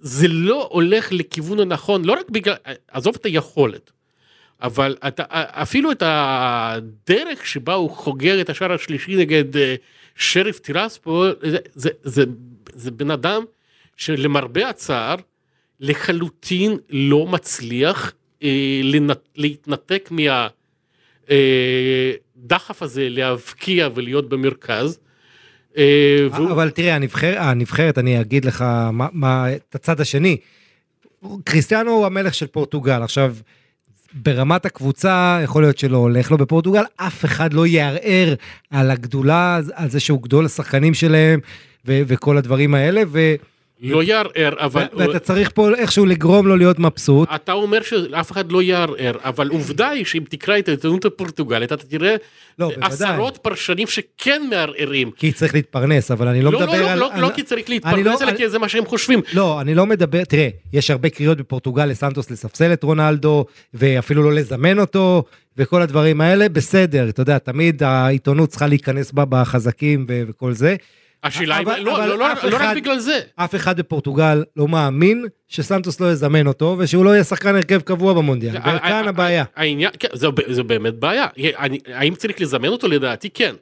זה 0.00 0.28
לא 0.28 0.68
הולך 0.70 1.12
לכיוון 1.12 1.60
הנכון 1.60 2.04
לא 2.04 2.12
רק 2.12 2.30
בגלל, 2.30 2.54
עזוב 2.88 3.14
את 3.20 3.26
היכולת, 3.26 3.90
אבל 4.62 4.96
אתה, 5.08 5.24
אפילו 5.30 5.92
את 5.92 6.02
הדרך 6.06 7.46
שבה 7.46 7.74
הוא 7.74 7.90
חוגר 7.90 8.40
את 8.40 8.50
השער 8.50 8.72
השלישי 8.72 9.16
נגד 9.16 9.44
אה, 10.20 10.24
שריף 10.24 10.58
טירספול, 10.58 11.34
זה, 11.42 11.58
זה, 11.74 11.90
זה, 12.02 12.24
זה 12.74 12.90
בן 12.90 13.10
אדם 13.10 13.42
שלמרבה 13.96 14.68
הצער 14.68 15.14
לחלוטין 15.80 16.76
לא 16.90 17.26
מצליח 17.26 18.12
אה, 18.42 18.80
לנת, 18.84 19.28
להתנתק 19.36 20.10
מהדחף 21.26 22.82
הזה 22.82 23.08
להבקיע 23.08 23.88
ולהיות 23.94 24.28
במרכז. 24.28 24.98
אה, 25.76 26.26
והוא- 26.32 26.50
אבל 26.50 26.70
תראה, 26.70 26.94
הנבחר, 26.94 27.38
הנבחרת, 27.38 27.98
אני 27.98 28.20
אגיד 28.20 28.44
לך 28.44 28.62
מה, 28.92 29.06
מה, 29.12 29.54
את 29.54 29.74
הצד 29.74 30.00
השני. 30.00 30.36
קריסטיאנו 31.44 31.90
הוא 31.90 32.06
המלך 32.06 32.34
של 32.34 32.46
פורטוגל. 32.46 33.02
עכשיו, 33.02 33.36
ברמת 34.14 34.66
הקבוצה, 34.66 35.40
יכול 35.44 35.62
להיות 35.62 35.78
שלא 35.78 35.96
הולך 35.96 36.30
לו 36.30 36.38
בפורטוגל, 36.38 36.82
אף 36.96 37.24
אחד 37.24 37.52
לא 37.52 37.66
יערער 37.66 38.34
על 38.70 38.90
הגדולה, 38.90 39.60
על 39.74 39.90
זה 39.90 40.00
שהוא 40.00 40.22
גדול 40.22 40.46
השחקנים 40.46 40.94
שלהם, 40.94 41.40
ו- 41.86 42.02
וכל 42.06 42.36
הדברים 42.36 42.74
האלה, 42.74 43.02
ו- 43.12 43.34
לא 43.82 44.02
יערער, 44.02 44.52
אבל... 44.58 44.84
ואתה 44.96 45.18
צריך 45.18 45.50
פה 45.54 45.68
איכשהו 45.74 46.06
לגרום 46.06 46.46
לו 46.46 46.56
להיות 46.56 46.78
מבסוט. 46.78 47.28
אתה 47.34 47.52
אומר 47.52 47.82
שאף 47.82 48.32
אחד 48.32 48.52
לא 48.52 48.62
יערער, 48.62 49.12
אבל 49.24 49.48
עובדה 49.48 49.88
היא 49.88 50.04
שאם 50.04 50.22
תקרא 50.28 50.58
את 50.58 50.68
העיתונות 50.68 51.04
הפורטוגלית, 51.04 51.72
אתה 51.72 51.86
תראה 51.86 52.16
לא. 52.58 52.70
עשרות 52.80 53.36
פרשנים 53.42 53.86
שכן 53.86 54.42
מערערים. 54.50 55.10
כי 55.10 55.32
צריך 55.32 55.54
להתפרנס, 55.54 56.10
אבל 56.10 56.28
אני 56.28 56.42
לא, 56.42 56.52
לא, 56.52 56.60
לא, 56.60 56.66
מדבר 56.66 56.82
לא, 56.82 56.90
על... 56.90 56.98
לא, 56.98 57.12
על... 57.12 57.20
לא 57.20 57.30
כי 57.34 57.42
צריך 57.42 57.66
אני 57.66 57.74
להתפרנס, 57.74 58.06
לא- 58.06 58.18
אלא 58.22 58.30
אני- 58.30 58.38
כי 58.38 58.48
זה 58.48 58.58
מה 58.58 58.68
שהם 58.68 58.86
חושבים. 58.86 59.20
לא, 59.32 59.60
אני 59.60 59.74
לא 59.74 59.86
מדבר, 59.86 60.24
תראה, 60.24 60.48
יש 60.72 60.90
הרבה 60.90 61.08
קריאות 61.08 61.38
בפורטוגל 61.38 61.86
לסנטוס 61.86 62.30
לספסל 62.30 62.72
את 62.72 62.82
רונלדו, 62.82 63.44
ואפילו 63.74 64.22
לא 64.22 64.32
לזמן 64.32 64.78
אותו, 64.78 65.24
וכל 65.56 65.82
הדברים 65.82 66.20
האלה, 66.20 66.48
בסדר, 66.48 67.08
אתה 67.08 67.22
יודע, 67.22 67.38
תמיד 67.38 67.82
העיתונות 67.82 68.48
צריכה 68.48 68.66
להיכנס 68.66 69.12
בה 69.12 69.24
בחזקים 69.28 70.06
וכל 70.08 70.52
זה. 70.52 70.76
השאלה 71.24 71.56
היא, 71.56 71.66
לא, 71.66 71.78
לא, 71.78 72.18
לא, 72.18 72.18
לא 72.50 72.56
רק 72.60 72.76
בגלל 72.76 72.98
זה. 72.98 73.20
אף 73.36 73.54
אחד 73.54 73.76
בפורטוגל 73.80 74.44
לא 74.56 74.68
מאמין 74.68 75.24
שסנטוס 75.48 76.00
לא 76.00 76.12
יזמן 76.12 76.46
אותו, 76.46 76.76
ושהוא 76.78 77.04
לא 77.04 77.10
יהיה 77.10 77.24
שחקן 77.24 77.54
הרכב 77.54 77.80
קבוע 77.80 78.12
במונדיאל, 78.14 78.56
וכאן 78.56 79.08
הבעיה. 79.08 79.44
העניין, 79.56 79.90
כן, 79.98 80.08
זה, 80.12 80.26
זה 80.48 80.62
באמת 80.62 80.94
בעיה. 80.94 81.26
אני- 81.58 81.78
האם 81.94 82.14
צריך 82.14 82.40
לזמן 82.40 82.68
אותו? 82.68 82.88
לדעתי 82.88 83.30
כן. 83.30 83.54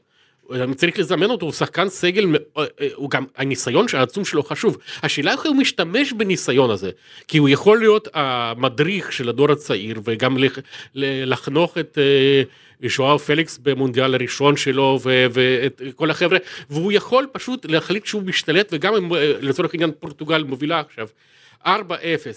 אם 0.55 0.75
צריך 0.75 0.99
לזמן 0.99 1.31
אותו, 1.31 1.47
הוא 1.47 1.52
שחקן 1.52 1.88
סגל, 1.88 2.26
מאו- 2.26 2.62
הוא 2.95 3.11
גם, 3.11 3.25
הניסיון 3.37 3.87
העצום 3.93 4.25
שלו 4.25 4.43
חשוב. 4.43 4.78
השאלה 5.02 5.33
איך 5.33 5.47
הוא 5.47 5.57
משתמש 5.57 6.12
בניסיון 6.12 6.71
הזה. 6.71 6.90
כי 7.28 7.38
הוא 7.38 7.49
יכול 7.49 7.78
להיות 7.78 8.09
המדריך 8.14 9.12
של 9.12 9.28
הדור 9.28 9.52
הצעיר, 9.52 10.00
וגם 10.05 10.37
לחנוך 10.95 11.78
את 11.78 11.99
אה, 11.99 12.88
שואר 12.88 13.19
פליקס 13.19 13.59
במונדיאל 13.62 14.14
הראשון 14.14 14.57
שלו, 14.57 14.99
ואת 15.02 15.83
כל 15.95 16.11
החבר'ה, 16.11 16.38
והוא 16.71 16.93
יכול 16.93 17.26
פשוט 17.33 17.67
להחליט 17.67 18.07
שהוא 18.07 18.23
משתלט, 18.23 18.69
וגם 18.73 18.95
אם 18.95 19.14
אה, 19.14 19.33
לצורך 19.40 19.75
העניין 19.75 19.90
פורטוגל 20.00 20.43
מובילה 20.43 20.81
עכשיו. 20.81 21.09
4-0 21.67 21.69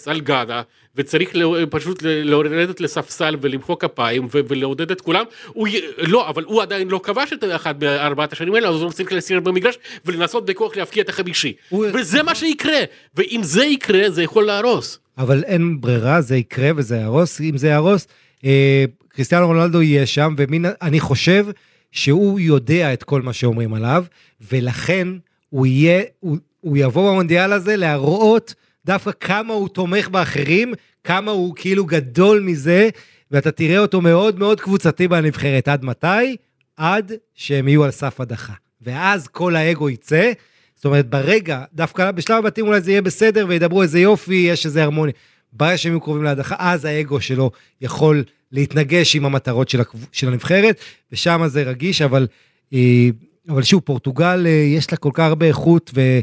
על 0.05 0.21
גאנה, 0.21 0.61
וצריך 0.95 1.29
לא, 1.33 1.57
פשוט 1.69 2.03
לרדת 2.03 2.81
לספסל 2.81 3.35
ולמחוא 3.41 3.75
כפיים 3.79 4.27
ולעודד 4.31 4.91
את 4.91 5.01
כולם, 5.01 5.23
הוא, 5.47 5.67
לא, 5.97 6.29
אבל 6.29 6.43
הוא 6.43 6.61
עדיין 6.61 6.87
לא 6.87 6.99
כבש 7.03 7.33
את 7.33 7.43
אחת 7.55 7.75
בארבעת 7.75 8.33
השנים 8.33 8.55
האלה, 8.55 8.69
אז 8.69 8.75
הוא 8.81 8.91
צריך 8.91 9.11
להסיר 9.13 9.39
במגרש 9.39 9.75
ולנסות 10.05 10.45
בכוח 10.45 10.75
להפקיע 10.77 11.03
את 11.03 11.09
החמישי. 11.09 11.53
הוא- 11.69 11.85
וזה 11.93 12.23
מה 12.23 12.35
שיקרה, 12.35 12.79
ואם 13.15 13.39
זה 13.43 13.65
יקרה, 13.65 14.09
זה 14.09 14.23
יכול 14.23 14.43
להרוס. 14.45 14.99
אבל 15.17 15.43
אין 15.43 15.81
ברירה, 15.81 16.21
זה 16.21 16.35
יקרה 16.37 16.69
וזה 16.75 16.95
יהרוס. 16.97 17.41
אם 17.41 17.57
זה 17.57 17.67
יהרוס, 17.67 18.07
אה, 18.45 18.83
קריסטיאנו 19.09 19.47
רונלדו 19.47 19.81
יהיה 19.81 20.05
שם, 20.05 20.35
ואני 20.37 20.99
חושב 20.99 21.45
שהוא 21.91 22.39
יודע 22.39 22.93
את 22.93 23.03
כל 23.03 23.21
מה 23.21 23.33
שאומרים 23.33 23.73
עליו, 23.73 24.05
ולכן 24.51 25.07
הוא 25.49 25.65
יהיה, 25.65 26.01
הוא, 26.19 26.37
הוא 26.61 26.77
יבוא 26.77 27.11
במונדיאל 27.11 27.53
הזה 27.53 27.75
להראות 27.75 28.53
דווקא 28.85 29.11
כמה 29.19 29.53
הוא 29.53 29.69
תומך 29.69 30.09
באחרים, 30.09 30.73
כמה 31.03 31.31
הוא 31.31 31.55
כאילו 31.55 31.85
גדול 31.85 32.39
מזה, 32.39 32.89
ואתה 33.31 33.51
תראה 33.51 33.79
אותו 33.79 34.01
מאוד 34.01 34.39
מאוד 34.39 34.61
קבוצתי 34.61 35.07
בנבחרת. 35.07 35.67
עד 35.67 35.85
מתי? 35.85 36.35
עד 36.77 37.11
שהם 37.33 37.67
יהיו 37.67 37.83
על 37.83 37.91
סף 37.91 38.21
הדחה. 38.21 38.53
ואז 38.81 39.27
כל 39.27 39.55
האגו 39.55 39.89
יצא. 39.89 40.31
זאת 40.75 40.85
אומרת, 40.85 41.09
ברגע, 41.09 41.63
דווקא 41.73 42.11
בשלב 42.11 42.37
הבתים 42.37 42.67
אולי 42.67 42.81
זה 42.81 42.91
יהיה 42.91 43.01
בסדר 43.01 43.45
וידברו 43.49 43.81
איזה 43.81 43.99
יופי, 43.99 44.35
יש 44.35 44.65
איזה 44.65 44.83
הרמוניה. 44.83 45.13
ברגע 45.53 45.77
שהם 45.77 45.91
יהיו 45.91 46.01
קרובים 46.01 46.23
להדחה, 46.23 46.55
אז 46.59 46.85
האגו 46.85 47.21
שלו 47.21 47.51
יכול 47.81 48.23
להתנגש 48.51 49.15
עם 49.15 49.25
המטרות 49.25 49.69
של, 49.69 49.81
הקב... 49.81 49.97
של 50.11 50.27
הנבחרת, 50.27 50.79
ושם 51.11 51.41
זה 51.47 51.63
רגיש, 51.63 52.01
אבל, 52.01 52.27
אה, 52.73 53.09
אבל 53.49 53.63
שוב, 53.63 53.81
פורטוגל, 53.81 54.43
אה, 54.45 54.51
יש 54.51 54.91
לה 54.91 54.97
כל 54.97 55.11
כך 55.13 55.23
הרבה 55.23 55.45
איכות, 55.45 55.91
ו, 55.93 56.19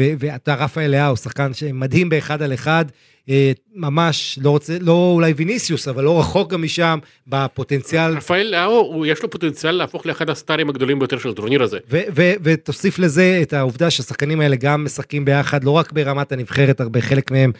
ו, 0.00 0.04
ואתה 0.18 0.54
רפאל 0.54 0.90
לאהו, 0.90 1.16
שחקן 1.16 1.54
שמדהים 1.54 2.08
באחד 2.08 2.42
על 2.42 2.54
אחד, 2.54 2.84
אה, 3.28 3.52
ממש, 3.74 4.38
לא 4.42 4.50
רוצה, 4.50 4.76
לא 4.80 5.10
אולי 5.14 5.32
ויניסיוס, 5.32 5.88
אבל 5.88 6.04
לא 6.04 6.20
רחוק 6.20 6.52
גם 6.52 6.62
משם, 6.62 6.98
בפוטנציאל. 7.26 8.16
רפאל 8.16 8.46
לאו, 8.50 9.06
יש 9.06 9.22
לו 9.22 9.30
פוטנציאל 9.30 9.72
להפוך 9.72 10.06
לאחד 10.06 10.30
הסטארים 10.30 10.68
הגדולים 10.68 10.98
ביותר 10.98 11.18
של 11.18 11.28
הטורניר 11.28 11.62
הזה. 11.62 11.78
ו- 11.90 12.00
ו- 12.16 12.32
ותוסיף 12.42 12.98
לזה 12.98 13.38
את 13.42 13.52
העובדה 13.52 13.90
שהשחקנים 13.90 14.40
האלה 14.40 14.56
גם 14.56 14.84
משחקים 14.84 15.24
ביחד, 15.24 15.64
לא 15.64 15.70
רק 15.70 15.92
ברמת 15.92 16.32
הנבחרת, 16.32 16.80
הרבה 16.80 17.00
חלק 17.00 17.30
מהם, 17.30 17.52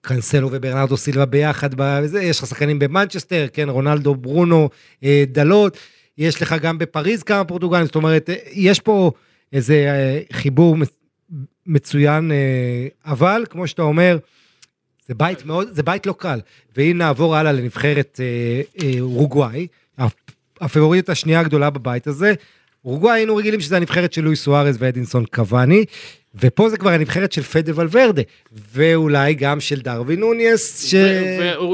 קנסלו 0.00 0.48
וברנרדו 0.52 0.96
סילבה 0.96 1.24
ביחד, 1.24 1.70
בזה, 1.76 2.22
יש 2.22 2.38
לך 2.38 2.46
שחקנים 2.46 2.78
במנצ'סטר, 2.78 3.46
כן, 3.52 3.68
רונלדו, 3.68 4.14
ברונו, 4.14 4.68
אה, 5.04 5.24
דלות, 5.28 5.76
יש 6.18 6.42
לך 6.42 6.54
גם 6.62 6.78
בפריז 6.78 7.22
כמה 7.22 7.44
פורטוגלים, 7.44 7.86
זאת 7.86 7.94
אומרת, 7.94 8.30
אה, 8.30 8.34
יש 8.52 8.80
פה 8.80 9.10
איזה 9.52 9.74
אה, 9.74 10.20
חיבור 10.32 10.76
מצוין, 11.66 12.32
אה, 12.32 12.36
אבל 13.04 13.44
כמו 13.50 13.66
שאתה 13.66 13.82
אומר, 13.82 14.18
זה 15.08 15.14
בית 15.14 15.46
מאוד, 15.46 15.68
זה 15.72 15.82
בית 15.82 16.06
לא 16.06 16.14
קל. 16.18 16.40
ואם 16.76 16.98
נעבור 16.98 17.36
הלאה 17.36 17.52
לנבחרת 17.52 18.20
אה, 18.22 18.60
אה, 18.86 19.00
אורוגוואי, 19.00 19.66
הפ- 19.98 20.30
הפבוריטית 20.60 21.08
השנייה 21.08 21.40
הגדולה 21.40 21.70
בבית 21.70 22.06
הזה, 22.06 22.34
אורוגוואי 22.84 23.14
היינו 23.18 23.36
רגילים 23.36 23.60
שזה 23.60 23.76
הנבחרת 23.76 24.12
של 24.12 24.22
לואי 24.24 24.36
סוארז 24.36 24.76
ואדינסון 24.78 25.24
קוואני, 25.34 25.84
ופה 26.40 26.68
זה 26.70 26.76
כבר 26.76 26.90
הנבחרת 26.90 27.32
של 27.32 27.42
פדה 27.42 27.72
ולוורדה, 27.76 28.22
ואולי 28.72 29.34
גם 29.34 29.60
של 29.60 29.80
דרווין 29.80 30.20
נוניס, 30.20 30.84
ש... 30.86 30.94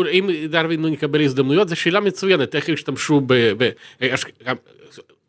ואם 0.06 0.30
דרווין 0.48 0.84
יקבל 0.84 1.20
הזדמנויות, 1.24 1.68
זו 1.68 1.76
שאלה 1.76 2.00
מצוינת, 2.00 2.54
איך 2.54 2.68
ישתמשו 2.68 3.20
ב... 3.26 3.34
ב- 3.58 3.70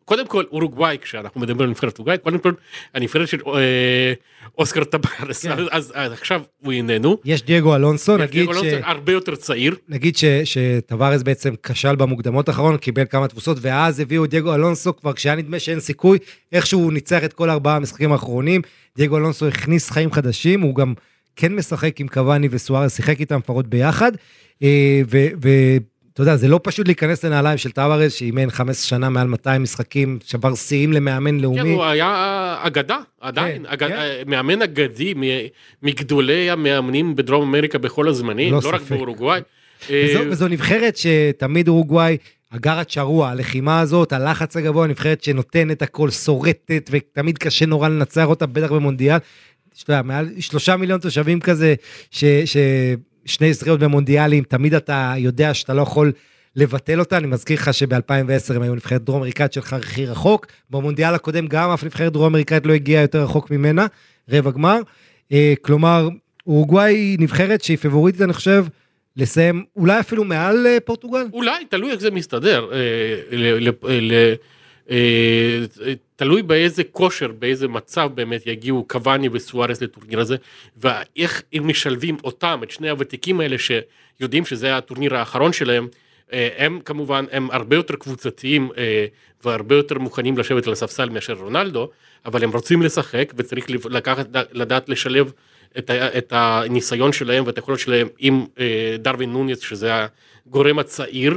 קודם 0.04 0.26
כל 0.26 0.44
אורוגוואי, 0.52 0.98
כשאנחנו 1.02 1.40
מדברים 1.40 1.60
על 1.60 1.66
נבחרת 1.70 1.98
אורוגוואי, 1.98 2.18
קודם 2.18 2.38
כל 2.38 2.52
הנבחרת 2.94 3.28
של 3.28 3.38
אה, 3.46 4.12
אוסקר 4.58 4.84
טבארס, 4.84 5.46
כן. 5.46 5.52
אז 5.70 5.92
אז 5.94 6.12
עכשיו 6.12 6.42
הוא 6.60 6.72
איננו. 6.72 7.18
יש 7.24 7.42
דייגו 7.42 7.76
אלונסו, 7.76 8.16
נגיד 8.16 8.30
דייגו 8.30 8.54
ש... 8.54 8.66
הרבה 8.82 9.12
יותר 9.12 9.36
צעיר. 9.36 9.76
נגיד 9.88 10.16
ש, 10.16 10.24
שטווארז 10.24 11.22
בעצם 11.22 11.54
כשל 11.62 11.96
במוקדמות 11.96 12.48
האחרון, 12.48 12.76
קיבל 12.76 13.04
כמה 13.10 13.28
תבוסות, 13.28 13.58
ואז 13.60 14.00
הביאו 14.00 14.26
דייגו 14.26 14.54
אלונסו, 14.54 14.96
כבר 14.96 15.12
כשהיה 15.12 15.34
נדמה 15.34 15.58
שאין 15.58 15.80
סיכוי, 15.80 16.18
איכשהו 16.52 16.80
הוא 16.80 16.92
ניצח 16.92 17.24
את 17.24 17.32
כל 17.32 17.50
ארבעה 17.50 17.76
המשחקים 17.76 18.12
האחרונים, 18.12 18.62
דייגו 18.96 19.16
אלונסו 19.16 19.48
הכניס 19.48 19.90
חיים 19.90 20.12
חדשים, 20.12 20.60
הוא 20.60 20.74
גם 20.74 20.94
כן 21.36 21.54
משחק 21.54 22.00
עם 22.00 22.08
קוואני 22.08 22.48
וסוארז, 22.50 22.92
שיחק 22.92 23.20
איתם 23.20 23.38
לפחות 23.38 23.66
ביחד, 23.66 24.12
אה, 24.62 25.02
ואתה 26.14 26.22
יודע, 26.22 26.36
זה 26.36 26.48
לא 26.48 26.60
פשוט 26.62 26.86
להיכנס 26.86 27.24
לנעליים 27.24 27.58
של 27.58 27.70
טווארז, 27.70 28.12
שאימן 28.12 28.50
15 28.50 28.88
שנה 28.88 29.08
מעל 29.08 29.26
200 29.26 29.62
משחקים, 29.62 30.18
שבר 30.24 30.54
שיאים 30.54 30.92
למאמן 30.92 31.30
כן, 31.36 31.40
לאומי. 31.42 31.60
הוא 31.72 31.84
היה 31.84 32.56
אגדה, 32.62 32.98
עדיין, 33.20 33.62
כן, 33.62 33.66
אגד- 33.72 33.88
כן. 33.88 34.22
מאמן 34.26 34.62
אגדי, 34.62 35.14
מגדולי 35.82 36.50
המאמנים 36.50 37.16
בדרום 37.16 37.48
אמריקה 37.48 37.78
בכל 37.78 38.08
הזמנים, 38.08 38.52
לא 38.52 38.60
לא 38.64 38.68
רק. 38.68 38.80
באורוגוואי. 38.90 39.40
וזו, 39.90 39.92
אה, 40.22 40.28
וזו 40.30 40.48
נבחרת 40.48 40.96
שתמיד 40.96 41.68
אורוגוואי, 41.68 42.16
הגר 42.52 42.78
הצ'רוע, 42.78 43.28
הלחימה 43.30 43.80
הזאת, 43.80 44.12
הלחץ 44.12 44.56
הגבוה, 44.56 44.86
נבחרת 44.86 45.24
שנותנת 45.24 45.82
הכל, 45.82 46.10
שורטת, 46.10 46.90
ותמיד 46.92 47.38
קשה 47.38 47.66
נורא 47.66 47.88
לנצח 47.88 48.24
אותה, 48.26 48.46
בטח 48.46 48.72
במונדיאל. 48.72 49.16
אתה 49.16 49.92
יודע, 49.92 50.02
מעל 50.02 50.28
שלושה 50.40 50.76
מיליון 50.76 51.00
תושבים 51.00 51.40
כזה, 51.40 51.74
ש, 52.10 52.24
ששני 53.26 53.54
זכיות 53.54 53.80
במונדיאלים, 53.80 54.44
תמיד 54.44 54.74
אתה 54.74 55.14
יודע 55.16 55.54
שאתה 55.54 55.74
לא 55.74 55.82
יכול 55.82 56.12
לבטל 56.56 57.00
אותה. 57.00 57.16
אני 57.16 57.26
מזכיר 57.26 57.56
לך 57.56 57.74
שב-2010 57.74 58.54
הם 58.54 58.62
היו 58.62 58.74
נבחרת 58.74 59.04
דרום 59.04 59.18
אמריקאית 59.18 59.52
שלך 59.52 59.72
הכי 59.72 60.06
רחוק. 60.06 60.46
במונדיאל 60.70 61.14
הקודם 61.14 61.46
גם 61.46 61.70
אף 61.70 61.84
נבחרת 61.84 62.12
דרום 62.12 62.26
אמריקאית 62.26 62.66
לא 62.66 62.72
הגיעה 62.72 63.02
יותר 63.02 63.22
רחוק 63.22 63.50
ממנה, 63.50 63.86
רבע 64.30 64.50
גמר. 64.50 64.80
אה, 65.32 65.54
כלומר, 65.62 66.08
אורוגוואי 66.46 66.94
היא 66.94 67.18
נבחרת 67.20 67.62
שהיא 67.62 67.78
פיבוריטית, 67.78 68.22
אני 68.22 68.32
חושב, 68.32 68.66
לסיים 69.16 69.64
אולי 69.76 70.00
אפילו 70.00 70.24
מעל 70.24 70.66
אה, 70.66 70.80
פורטוגל? 70.80 71.26
אולי, 71.32 71.64
תלוי 71.70 71.90
איך 71.92 72.00
זה 72.00 72.10
מסתדר. 72.10 72.70
תלוי 76.16 76.42
באיזה 76.42 76.84
כושר, 76.84 77.28
באיזה 77.38 77.68
מצב 77.68 78.10
באמת 78.14 78.46
יגיעו 78.46 78.84
קוואני 78.88 79.28
וסוארס 79.32 79.82
לטורניר 79.82 80.20
הזה, 80.20 80.36
ואיך 80.76 81.42
הם 81.52 81.68
משלבים 81.68 82.16
אותם, 82.24 82.60
את 82.62 82.70
שני 82.70 82.90
הוותיקים 82.90 83.40
האלה 83.40 83.56
שיודעים 83.58 84.44
שזה 84.44 84.76
הטורניר 84.76 85.16
האחרון 85.16 85.52
שלהם, 85.52 85.88
אה, 86.32 86.48
הם 86.58 86.80
כמובן, 86.84 87.24
הם 87.32 87.50
הרבה 87.50 87.76
יותר 87.76 87.96
קבוצתיים 87.96 88.70
אה, 88.76 89.06
והרבה 89.44 89.74
יותר 89.74 89.98
מוכנים 89.98 90.38
לשבת 90.38 90.66
על 90.66 90.72
הספסל 90.72 91.08
מאשר 91.08 91.32
רונלדו, 91.32 91.90
אבל 92.26 92.44
הם 92.44 92.50
רוצים 92.50 92.82
לשחק 92.82 93.32
וצריך 93.36 93.66
לקחת, 93.90 94.26
לדעת 94.52 94.88
לשלב 94.88 95.32
את, 95.78 95.90
את 95.90 96.32
הניסיון 96.36 97.12
שלהם 97.12 97.46
ואת 97.46 97.56
היכולות 97.56 97.80
שלהם 97.80 98.08
עם 98.18 98.44
אה, 98.58 98.96
דרווין 98.98 99.32
נוניס, 99.32 99.58
שזה 99.58 99.92
הגורם 100.46 100.78
הצעיר 100.78 101.36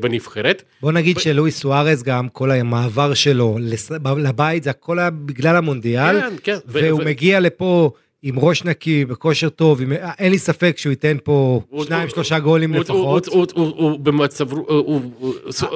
בנבחרת. 0.00 0.62
בוא 0.80 0.92
נגיד 0.92 1.18
שלואי 1.18 1.50
סוארז 1.50 2.02
גם, 2.02 2.28
כל 2.28 2.50
המעבר 2.50 3.14
שלו 3.14 3.56
לס- 3.60 3.90
לבית, 4.18 4.62
זה 4.62 4.70
הכל 4.70 4.98
היה 4.98 5.10
בגלל 5.10 5.56
המונדיאל, 5.56 6.20
כן, 6.20 6.34
כן. 6.42 6.56
והוא 6.66 7.00
ו- 7.02 7.04
מגיע 7.04 7.40
לפה 7.40 7.90
עם 8.24 8.38
ראש 8.38 8.64
נקי, 8.64 9.04
בכושר 9.04 9.48
טוב, 9.48 9.80
עם- 9.82 9.92
אין 10.18 10.32
לי 10.32 10.38
ספק 10.38 10.74
שהוא 10.78 10.90
ייתן 10.90 11.16
פה 11.24 11.60
שניים, 11.84 12.08
שלושה 12.08 12.38
גולים 12.38 12.74
לפחות. 12.74 13.26
הוא- 13.26 14.00
במצב, 14.00 14.52
הוא- 14.52 15.34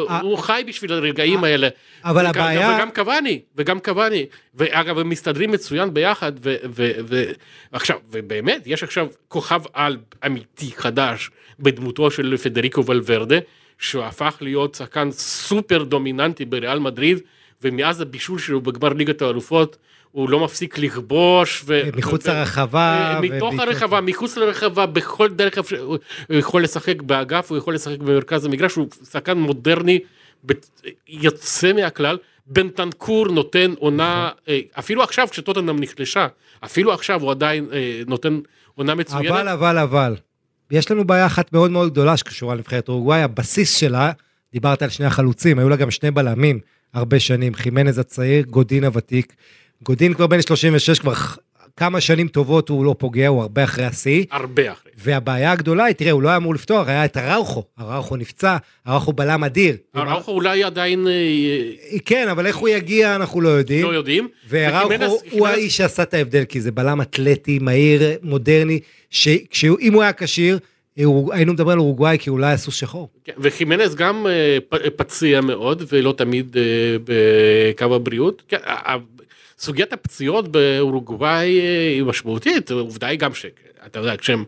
אה, 0.08 0.36
חי 0.36 0.62
בשביל 0.68 0.92
הרגעים 0.92 1.44
האלה. 1.44 1.68
אבל 2.04 2.26
הבעיה- 2.26 2.76
וגם 2.76 2.88
קוואני, 2.94 3.40
וגם 3.56 3.78
קוואני. 3.80 4.26
ואגב, 4.54 4.98
הם 4.98 5.08
מסתדרים 5.08 5.50
מצוין 5.50 5.94
ביחד, 5.94 6.32
ו- 6.42 6.54
ו- 6.70 6.90
ו- 7.08 7.24
עכשיו, 7.72 7.96
ובאמת, 8.10 8.62
יש 8.66 8.82
עכשיו 8.82 9.06
כוכב 9.28 9.60
על 9.72 9.96
אמיתי 10.26 10.72
חדש 10.76 11.30
בדמותו 11.60 12.10
של 12.10 12.36
פדריקו 12.36 12.86
ולוורדה, 12.86 13.38
שהפך 13.78 14.36
להיות 14.40 14.74
שחקן 14.74 15.08
סופר 15.10 15.82
דומיננטי 15.82 16.44
בריאל 16.44 16.78
מדריד, 16.78 17.18
ומאז 17.62 18.00
הבישול 18.00 18.38
שלו 18.38 18.60
בגמר 18.60 18.88
ליגת 18.92 19.22
האלופות, 19.22 19.76
הוא 20.12 20.30
לא 20.30 20.44
מפסיק 20.44 20.78
לכבוש. 20.78 21.62
ו- 21.66 21.80
מחוץ 21.96 22.26
ו- 22.26 22.30
לרחבה. 22.30 23.14
אה, 23.14 23.20
מתוך 23.20 23.54
הרחבה, 23.58 24.00
מחוץ 24.00 24.36
לרחבה, 24.36 24.86
בכל 24.86 25.28
דרך 25.28 25.58
אפשר, 25.58 25.80
הוא 25.82 25.98
יכול 26.30 26.62
לשחק 26.62 27.02
באגף, 27.02 27.50
הוא 27.50 27.58
יכול 27.58 27.74
לשחק 27.74 27.98
במרכז 27.98 28.44
המגרש, 28.44 28.74
הוא 28.74 28.86
שחקן 29.10 29.38
מודרני, 29.38 29.98
בת- 30.44 30.80
יוצא 31.08 31.72
מהכלל. 31.72 32.18
בנטנקור 32.46 33.28
נותן 33.28 33.74
עונה, 33.78 34.30
אה, 34.48 34.60
אפילו 34.78 35.02
עכשיו 35.02 35.28
כשטוטנאם 35.30 35.80
נחלשה, 35.80 36.26
אפילו 36.64 36.92
עכשיו 36.92 37.22
הוא 37.22 37.30
עדיין 37.30 37.66
אה, 37.72 38.02
נותן 38.06 38.40
עונה 38.74 38.94
מצוינת. 38.94 39.30
אבל, 39.30 39.48
אבל, 39.48 39.78
אבל, 39.78 40.14
יש 40.70 40.90
לנו 40.90 41.04
בעיה 41.04 41.26
אחת 41.26 41.52
מאוד 41.52 41.70
מאוד 41.70 41.90
גדולה 41.92 42.16
שקשורה 42.16 42.54
לנבחרת 42.54 42.88
אורוגוואי, 42.88 43.22
הבסיס 43.22 43.76
שלה, 43.76 44.12
דיברת 44.52 44.82
על 44.82 44.88
שני 44.88 45.06
החלוצים, 45.06 45.58
היו 45.58 45.68
לה 45.68 45.76
גם 45.76 45.90
שני 45.90 46.10
בלמים 46.10 46.60
הרבה 46.94 47.20
שנים, 47.20 47.54
חימנז 47.54 47.98
הצעיר, 47.98 48.44
גודין 48.44 48.84
הוותיק. 48.84 49.32
גודין 49.82 50.14
כבר 50.14 50.26
בן 50.26 50.42
36, 50.42 50.98
כבר 50.98 51.12
כמה 51.76 52.00
שנים 52.00 52.28
טובות 52.28 52.68
הוא 52.68 52.84
לא 52.84 52.94
פוגע, 52.98 53.28
הוא 53.28 53.42
הרבה 53.42 53.64
אחרי 53.64 53.84
השיא. 53.84 54.24
הרבה 54.30 54.72
אחרי. 54.72 54.92
והבעיה 54.98 55.52
הגדולה 55.52 55.84
היא, 55.84 55.94
תראה, 55.94 56.10
הוא 56.10 56.22
לא 56.22 56.28
היה 56.28 56.36
אמור 56.36 56.54
לפתוח, 56.54 56.88
היה 56.88 57.04
את 57.04 57.16
אראוכו. 57.16 57.64
אראוכו 57.80 58.16
נפצע, 58.16 58.56
אראוכו 58.88 59.12
בלם 59.12 59.44
אדיר. 59.44 59.76
אראוכו 59.96 60.32
אולי 60.32 60.64
עדיין 60.64 61.06
אה, 61.08 61.98
כן, 62.04 62.28
אבל 62.28 62.46
איך 62.46 62.56
הוא 62.56 62.68
יגיע, 62.68 63.16
אנחנו 63.16 63.40
לא 63.40 63.48
יודעים. 63.48 63.86
לא 63.86 63.94
יודעים. 63.94 64.28
ואראוכו 64.48 64.94
הוא 65.30 65.46
חימנז- 65.46 65.50
האיש 65.50 65.76
שעשה 65.76 66.02
את 66.02 66.14
ההבדל, 66.14 66.44
כי 66.44 66.60
זה 66.60 66.72
בלם 66.72 67.00
אתלטי, 67.00 67.58
מהיר, 67.58 68.02
מודרני, 68.22 68.80
שאם 69.10 69.92
הוא 69.92 70.02
היה 70.02 70.12
כשיר, 70.12 70.58
היינו 70.96 71.52
מדברים 71.52 71.72
על 71.72 71.78
אורוגוואי 71.78 72.18
כי 72.18 72.30
אולי 72.30 72.52
עשו 72.52 72.72
שחור. 72.72 73.08
כן, 73.24 73.32
וחימנז 73.38 73.94
גם 73.94 74.26
אה, 74.26 74.58
פציע 74.96 75.40
מאוד 75.40 75.82
ולא 75.88 76.14
תמיד 76.16 76.56
אה, 76.56 76.96
בקו 77.04 77.94
הבריאות. 77.94 78.42
כן, 78.48 78.58
סוגיית 79.58 79.92
הפציעות 79.92 80.48
באורוגוואי 80.48 81.60
אה, 81.60 81.88
היא 81.88 82.04
משמעותית, 82.04 82.70
עובדה 82.70 83.06
היא 83.06 83.18
גם 83.18 83.34
שאתה 83.34 83.98
יודע, 83.98 84.16
כשהם 84.16 84.44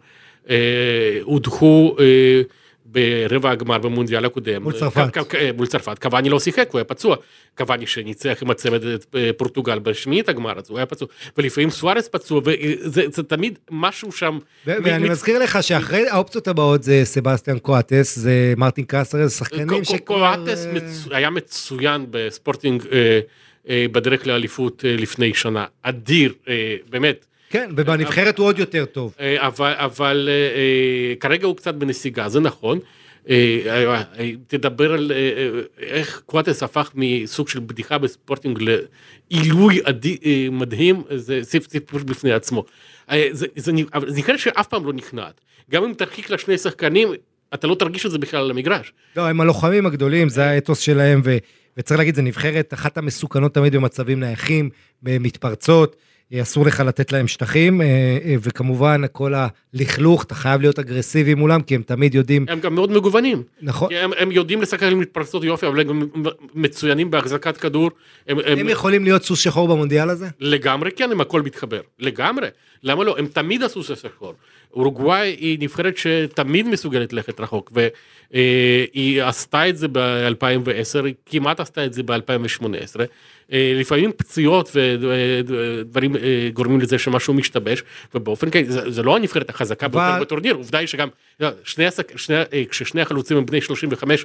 אה, 0.51 1.19
הודחו 1.23 1.97
אה, 2.01 2.43
ברבע 2.93 3.51
הגמר 3.51 3.79
במונדיאל 3.79 4.25
הקודם. 4.25 4.63
מול 4.63 4.73
צרפת. 4.73 5.09
ק- 5.13 5.19
ק- 5.19 5.35
אה, 5.35 5.51
מול 5.57 5.67
צרפת, 5.67 5.99
קבאני 5.99 6.29
לא 6.29 6.41
שיחק, 6.41 6.69
הוא 6.73 6.79
היה 6.79 6.85
פצוע. 6.85 7.17
קבאני 7.57 7.87
שניצח 7.87 8.39
עם 8.43 8.51
הצמד 8.51 8.85
את 8.85 9.07
אה, 9.15 9.31
פורטוגל 9.37 9.79
בשמינית 9.79 10.29
הגמר, 10.29 10.59
אז 10.59 10.71
הוא 10.71 10.79
היה 10.79 10.87
פצוע. 10.87 11.09
ולפעמים 11.39 11.71
סוארס 11.71 12.09
פצוע, 12.09 12.41
וזה 12.45 13.03
זה 13.13 13.23
תמיד 13.23 13.59
משהו 13.71 14.13
שם. 14.13 14.39
ואני 14.67 15.05
מצ- 15.05 15.11
מזכיר 15.11 15.39
לך 15.39 15.63
שאחרי 15.63 16.09
האופציות 16.09 16.49
הבאות 16.49 16.83
זה 16.83 17.01
סבסטיאן 17.05 17.59
קואטס, 17.59 18.19
זה 18.19 18.55
מרטין 18.57 18.85
קאסרס, 18.85 19.39
שחקנים 19.39 19.69
קו- 19.69 19.85
שכבר... 19.85 19.97
קואטס 20.37 20.67
אה, 20.67 20.73
מצ- 20.73 21.09
היה 21.11 21.31
מצוין 21.31 22.07
בספורטינג 22.11 22.83
אה, 22.93 23.21
אה, 23.69 23.87
בדרך 23.93 24.27
לאליפות 24.27 24.85
אה, 24.85 24.97
לפני 24.97 25.35
שנה, 25.35 25.65
אדיר, 25.83 26.35
אה, 26.49 26.55
באמת. 26.91 27.25
כן, 27.51 27.71
ובנבחרת 27.77 28.39
הוא 28.39 28.47
עוד 28.47 28.59
יותר 28.59 28.85
טוב. 28.85 29.15
אה, 29.21 29.47
אבל, 29.47 29.73
אבל 29.77 30.29
אה, 30.31 30.33
אה, 30.33 31.15
כרגע 31.21 31.47
הוא 31.47 31.57
קצת 31.57 31.75
בנסיגה, 31.75 32.29
זה 32.29 32.41
נכון. 32.41 32.79
תדבר 34.47 34.93
על 34.93 35.13
איך 35.79 36.23
קואטס 36.27 36.63
הפך 36.63 36.91
מסוג 36.95 37.49
של 37.49 37.61
בדיחה 37.61 37.99
בספורטינג 37.99 38.59
לעילוי 39.31 39.81
מדהים, 40.53 41.03
זה 41.15 41.41
סיפור 41.43 42.01
בפני 42.01 42.33
עצמו. 42.33 42.65
זה, 43.11 43.47
זה, 43.57 43.73
זה 44.07 44.19
נקרא 44.21 44.37
שאף 44.37 44.67
פעם 44.67 44.87
לא 44.87 44.93
נכנעת. 44.93 45.41
גם 45.71 45.85
אם 45.85 45.95
תרחיק 45.95 46.31
לה 46.31 46.39
שני 46.39 46.59
שחקנים, 46.59 47.09
אתה 47.55 47.67
לא 47.67 47.75
תרגיש 47.75 48.07
את 48.07 48.11
זה 48.11 48.19
בכלל 48.19 48.41
על 48.41 48.51
המגרש. 48.51 48.93
לא, 49.17 49.29
הם 49.29 49.41
הלוחמים 49.41 49.87
הגדולים, 49.87 50.29
זה 50.29 50.45
האתוס 50.45 50.79
שלהם, 50.79 51.21
ו... 51.25 51.37
וצריך 51.77 51.99
להגיד, 51.99 52.15
זו 52.15 52.23
נבחרת 52.23 52.75
אחת 52.75 52.99
המסוכנות 52.99 53.55
תמיד 53.55 53.77
במצבים 53.77 54.21
נייחים, 54.21 54.71
במתפרצות, 55.03 55.97
אה, 55.97 56.08
אסור 56.35 56.67
לך 56.67 56.81
לתת 56.81 57.13
להם 57.13 57.29
שטחים, 57.29 57.81
אה, 57.81 57.87
אה, 58.25 58.35
וכמובן, 58.41 59.03
כל 59.13 59.35
הלכלוך, 59.35 60.25
אתה 60.25 60.35
חייב 60.35 60.61
להיות 60.61 60.79
אגרסיבי 60.79 61.35
מולם, 61.35 61.63
כי 61.63 61.75
הם 61.75 61.83
תמיד 61.83 62.15
יודעים, 62.15 62.47
הם 62.49 62.61
גם 62.61 62.75
מאוד 62.75 62.91
מגוונים. 62.91 63.43
נכון, 63.63 63.89
הם, 63.93 64.11
הם 64.19 64.33
יודעים 64.33 64.63
לשחק 64.63 64.83
מתפרצות 64.83 65.45
יופי, 65.45 65.67
אבל 65.67 65.81
הם 65.81 65.87
גם 65.87 66.03
מצוינים 66.55 67.11
בהחזקת 67.11 67.57
כדור. 67.57 67.91
הם, 68.29 68.39
הם, 68.39 68.59
הם 68.59 68.69
יכולים 68.69 69.05
להיות 69.05 69.23
סוס 69.23 69.41
שחור 69.41 69.69
במונדיאל 69.69 70.11
הזה? 70.11 70.29
לגמרי 70.41 70.91
כן, 70.91 71.13
הם 71.13 71.21
הכל 71.21 71.43
מתחבר. 71.43 71.81
לגמרי. 71.99 72.49
למה 72.83 73.05
לא? 73.05 73.19
הם 73.19 73.27
תמיד 73.27 73.63
עשו 73.63 73.83
סוס 73.83 74.03
שחור. 74.03 74.35
אורוגוואי 74.73 75.29
היא 75.29 75.59
נבחרת 75.61 75.97
שתמיד 75.97 76.67
מסוגלת 76.69 77.13
ללכת 77.13 77.41
רחוק, 77.41 77.73
והיא 77.75 79.23
עשתה 79.23 79.69
את 79.69 79.77
זה 79.77 79.89
ב-2010, 79.93 81.05
היא 81.05 81.15
כמעט 81.27 81.61
עשתה 81.61 81.85
את 81.87 81.93
זה 81.93 82.03
ב-2018. 82.03 83.01
לפעמים 83.51 84.13
פציעות 84.17 84.71
ודברים 84.75 86.17
אה, 86.17 86.21
גורמים 86.53 86.81
לזה 86.81 86.99
שמשהו 86.99 87.35
משתבש, 87.35 87.83
ובאופן 88.15 88.51
כללי, 88.51 88.65
זה, 88.65 88.91
זה 88.91 89.03
לא 89.03 89.17
הנבחרת 89.17 89.51
החזקה 89.51 89.87
אבל- 89.87 90.01
ביותר 90.11 90.21
בטורניר, 90.25 90.55
עובדה 90.55 90.79
היא 90.79 90.87
שגם, 90.89 91.09
שני, 91.65 91.85
שני, 92.17 92.37
אה, 92.37 92.63
כששני 92.71 93.01
החלוצים 93.01 93.37
הם 93.37 93.47
בני 93.47 93.61
35, 93.61 94.25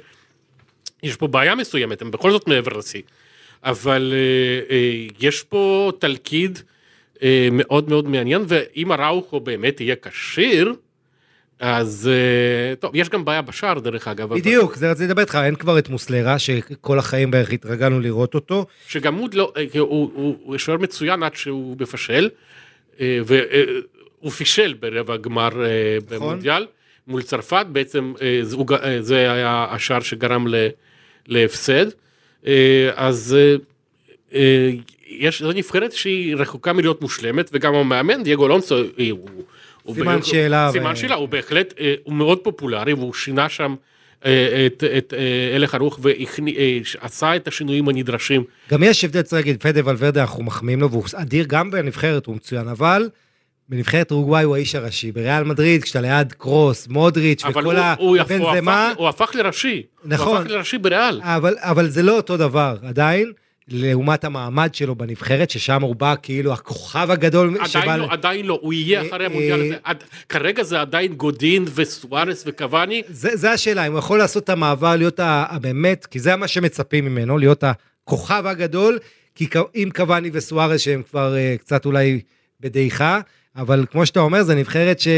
יש 1.02 1.16
פה 1.16 1.26
בעיה 1.26 1.54
מסוימת, 1.54 2.02
הם 2.02 2.10
בכל 2.10 2.30
זאת 2.30 2.48
מעבר 2.48 2.72
לשיא. 2.78 3.02
אבל 3.64 4.12
אה, 4.14 4.76
אה, 4.76 5.06
יש 5.20 5.42
פה 5.42 5.92
תלכיד 5.98 6.58
אה, 6.58 6.73
מאוד 7.52 7.88
מאוד 7.88 8.08
מעניין, 8.08 8.42
ואם 8.48 8.92
אראוכו 8.92 9.40
באמת 9.40 9.80
יהיה 9.80 9.94
כשיר, 10.02 10.72
אז 11.60 12.10
אה, 12.12 12.76
טוב, 12.76 12.90
יש 12.94 13.08
גם 13.08 13.24
בעיה 13.24 13.42
בשער 13.42 13.78
דרך 13.78 14.08
אגב. 14.08 14.32
אבל- 14.32 14.40
בדיוק, 14.40 14.74
זה 14.76 14.90
רציתי 14.90 15.04
לדבר 15.06 15.20
איתך, 15.20 15.38
אין 15.44 15.54
כבר 15.54 15.78
את 15.78 15.88
מוסלרה, 15.88 16.38
שכל 16.38 16.98
החיים 16.98 17.30
בערך 17.30 17.52
התרגלנו 17.52 18.00
לראות 18.00 18.34
אותו. 18.34 18.66
שגם 18.88 19.14
הוא 19.14 19.28
לא, 19.34 19.52
אה, 19.56 19.64
הוא, 19.78 20.10
הוא, 20.14 20.36
הוא 20.42 20.58
שוער 20.58 20.78
מצוין 20.78 21.22
עד 21.22 21.34
שהוא 21.34 21.76
מפשל, 21.80 22.28
אה, 23.00 23.18
והוא 23.26 24.30
פישל 24.30 24.74
ברבע 24.80 25.14
הגמר 25.14 25.64
אה, 25.64 25.70
במונדיאל 26.10 26.66
מול 27.06 27.22
צרפת, 27.22 27.66
בעצם 27.72 28.12
אה, 28.22 28.40
זה, 29.00 29.16
אה, 29.16 29.32
היה 29.32 29.66
השער 29.70 30.00
שגרם 30.00 30.46
להפסד, 31.26 31.86
אה, 32.46 32.90
אז 32.94 33.36
אה, 33.38 33.54
אה, 34.34 34.70
יש, 35.18 35.42
זו 35.42 35.52
נבחרת 35.52 35.92
שהיא 35.92 36.36
רחוקה 36.36 36.72
מלהיות 36.72 37.02
מושלמת, 37.02 37.50
וגם 37.52 37.74
המאמן, 37.74 38.22
דייגו 38.22 38.46
אלונסו, 38.46 38.76
אה, 38.76 39.08
הוא... 39.10 39.28
הוא 39.82 39.94
סימן 39.94 40.20
ב- 40.20 40.24
שאלה, 40.24 40.68
סימן 40.72 40.92
ו- 40.92 40.96
שאלה, 40.96 41.14
הוא 41.14 41.28
בהחלט, 41.28 41.74
אה, 41.80 41.94
הוא 42.02 42.14
מאוד 42.14 42.38
פופולרי, 42.38 42.92
והוא 42.92 43.14
שינה 43.14 43.48
שם 43.48 43.74
אה, 44.24 44.66
את, 44.66 44.84
את 44.98 45.14
אה, 45.16 45.56
הלך 45.56 45.74
הרוח 45.74 45.98
ועשה 46.02 47.36
את 47.36 47.48
השינויים 47.48 47.88
הנדרשים 47.88 48.44
גם 48.70 48.82
יש 48.82 49.04
הבדל, 49.04 49.22
צריך 49.22 49.46
להגיד, 49.46 49.62
פדה 49.62 49.80
ולוורדה, 49.84 50.20
אנחנו 50.20 50.42
מחמיאים 50.42 50.80
לו, 50.80 50.90
והוא 50.90 51.04
אדיר 51.14 51.44
גם 51.48 51.70
בנבחרת, 51.70 52.26
הוא 52.26 52.36
מצוין, 52.36 52.68
אבל 52.68 53.08
בנבחרת 53.68 54.10
אורוגוואי 54.10 54.44
הוא 54.44 54.54
האיש 54.56 54.74
הראשי. 54.74 55.12
בריאל 55.12 55.44
מדריד, 55.44 55.82
כשאתה 55.82 56.00
ליד 56.00 56.32
קרוס, 56.32 56.88
מודריץ' 56.88 57.44
אבל 57.44 57.62
וכל 57.62 57.76
הבנזמה, 58.20 58.88
הפך, 58.90 58.98
הוא 58.98 59.08
הפך 59.08 59.34
לראשי, 59.34 59.82
נכון. 60.04 60.28
הוא 60.28 60.36
הפך 60.36 60.50
לראשי 60.50 60.78
בריאל. 60.78 61.20
אבל, 61.22 61.54
אבל 61.58 61.88
זה 61.88 62.02
לא 62.02 62.16
אותו 62.16 62.36
דבר, 62.36 62.76
עדיין, 62.82 63.32
לעומת 63.68 64.24
המעמד 64.24 64.74
שלו 64.74 64.94
בנבחרת, 64.94 65.50
ששם 65.50 65.82
הוא 65.82 65.96
בא 65.96 66.14
כאילו 66.22 66.52
הכוכב 66.52 67.10
הגדול 67.10 67.56
עדיין 67.60 68.00
לא, 68.00 68.06
עדיין 68.10 68.46
לא, 68.46 68.58
הוא 68.62 68.72
יהיה 68.72 69.02
אה, 69.02 69.08
אחרי 69.08 69.26
המונדיאל 69.26 69.60
אה, 69.60 69.66
הזה. 69.66 69.76
עד, 69.84 70.04
כרגע 70.28 70.62
זה 70.62 70.80
עדיין 70.80 71.14
גודין 71.14 71.64
וסוארס 71.74 72.44
וקוואני. 72.46 73.02
זה, 73.08 73.36
זה 73.36 73.52
השאלה, 73.52 73.86
אם 73.86 73.92
הוא 73.92 73.98
יכול 73.98 74.18
לעשות 74.18 74.44
את 74.44 74.48
המעבר, 74.48 74.96
להיות 74.96 75.20
הבאמת, 75.22 76.06
כי 76.06 76.20
זה 76.20 76.36
מה 76.36 76.48
שמצפים 76.48 77.04
ממנו, 77.04 77.38
להיות 77.38 77.64
הכוכב 77.64 78.46
הגדול, 78.46 78.98
כי 79.34 79.48
עם 79.74 79.90
קוואני 79.90 80.30
וסוארס 80.32 80.80
שהם 80.80 81.02
כבר 81.10 81.34
uh, 81.34 81.58
קצת 81.58 81.86
אולי 81.86 82.20
בדעיכה, 82.60 83.20
אבל 83.56 83.86
כמו 83.90 84.06
שאתה 84.06 84.20
אומר, 84.20 84.42
זו 84.42 84.54
נבחרת 84.54 85.00
ש, 85.00 85.08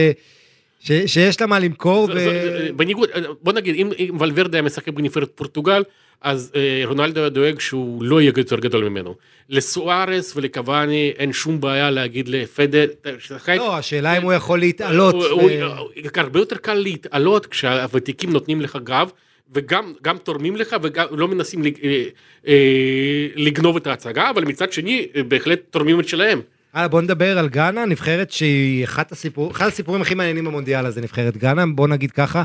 ש, 0.87 0.93
שיש 1.07 1.41
לה 1.41 1.47
מה 1.47 1.59
למכור, 1.59 2.07
זה- 2.07 2.13
ו... 2.13 2.17
זה- 2.19 2.69
בניגוד, 2.77 3.09
בוא 3.43 3.53
נגיד, 3.53 3.75
אם, 3.75 3.91
אם 3.99 4.17
ולוורדה 4.21 4.59
היה 4.59 4.63
משחק 4.63 4.89
בנבחרת 4.89 5.31
פורטוגל, 5.35 5.83
אז 6.23 6.53
אה, 6.57 6.83
רונלדו 6.85 7.21
היה 7.21 7.29
דואג 7.29 7.61
שהוא 7.61 8.03
לא 8.05 8.21
יהיה 8.21 8.33
יותר 8.37 8.57
גדול 8.61 8.89
ממנו. 8.89 9.15
לסוארס 9.51 10.37
ולקוואני 10.37 11.13
אין 11.19 11.33
שום 11.33 11.61
בעיה 11.61 11.91
להגיד 11.91 12.29
לפדה, 12.29 12.79
תשחק. 13.03 13.55
לא, 13.59 13.77
השאלה 13.77 14.17
אם 14.19 14.23
הוא 14.23 14.33
יכול 14.33 14.59
להתעלות. 14.59 15.15
הוא- 15.15 15.23
ו- 15.25 15.29
הוא- 15.31 15.91
הרבה 16.17 16.39
יותר 16.39 16.57
קל 16.57 16.75
להתעלות 16.75 17.47
כשהוותיקים 17.47 18.31
נותנים 18.33 18.61
לך 18.61 18.79
גב. 18.85 19.11
וגם 19.53 19.93
גם 20.03 20.19
תורמים 20.19 20.57
לך 20.57 20.77
וגם 20.83 21.07
לא 21.11 21.29
מנסים 21.29 21.63
לג- 21.63 21.79
אה, 21.85 22.05
אה, 22.49 22.55
לגנוב 23.37 23.77
את 23.77 23.87
ההצגה, 23.87 24.31
אבל 24.31 24.45
מצד 24.45 24.73
שני 24.73 25.07
אה, 25.17 25.23
בהחלט 25.23 25.61
תורמים 25.71 26.01
את 26.01 26.09
שלהם. 26.09 26.41
הלאה, 26.77 26.89
בוא 26.89 27.03
נדבר 27.03 27.39
על 27.39 27.49
גאנה, 27.49 27.87
נבחרת 27.87 28.31
שהיא 28.31 28.85
אחת 28.85 29.13
הסיפור, 29.13 29.51
אחד 29.51 29.67
הסיפורים 29.67 30.03
הכי 30.03 30.15
מעניינים 30.15 30.45
במונדיאל 30.45 30.87
הזה, 30.87 31.01
נבחרת 31.01 31.37
גאנה, 31.37 31.67
בוא 31.67 31.89
נגיד 31.89 32.11
ככה, 32.11 32.43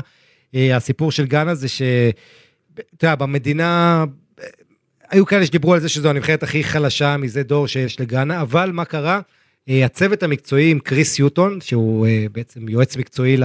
אה, 0.54 0.76
הסיפור 0.76 1.12
של 1.12 1.26
גאנה 1.26 1.54
זה 1.54 1.68
ש... 1.68 1.82
אתה 2.74 3.06
יודע, 3.06 3.14
במדינה, 3.14 4.04
אה, 4.40 4.46
היו 5.10 5.26
כאלה 5.26 5.46
שדיברו 5.46 5.74
על 5.74 5.80
זה 5.80 5.88
שזו 5.88 6.10
הנבחרת 6.10 6.42
הכי 6.42 6.64
חלשה 6.64 7.16
מזה 7.16 7.42
דור 7.42 7.68
שיש 7.68 8.00
לגאנה, 8.00 8.40
אבל 8.40 8.70
מה 8.72 8.84
קרה? 8.84 9.20
אה, 9.68 9.84
הצוות 9.84 10.22
המקצועי 10.22 10.70
עם 10.70 10.78
קריס 10.78 11.18
יוטון, 11.18 11.60
שהוא 11.60 12.06
בעצם 12.32 12.68
יועץ 12.68 12.96
מקצועי 12.96 13.36
ל... 13.36 13.44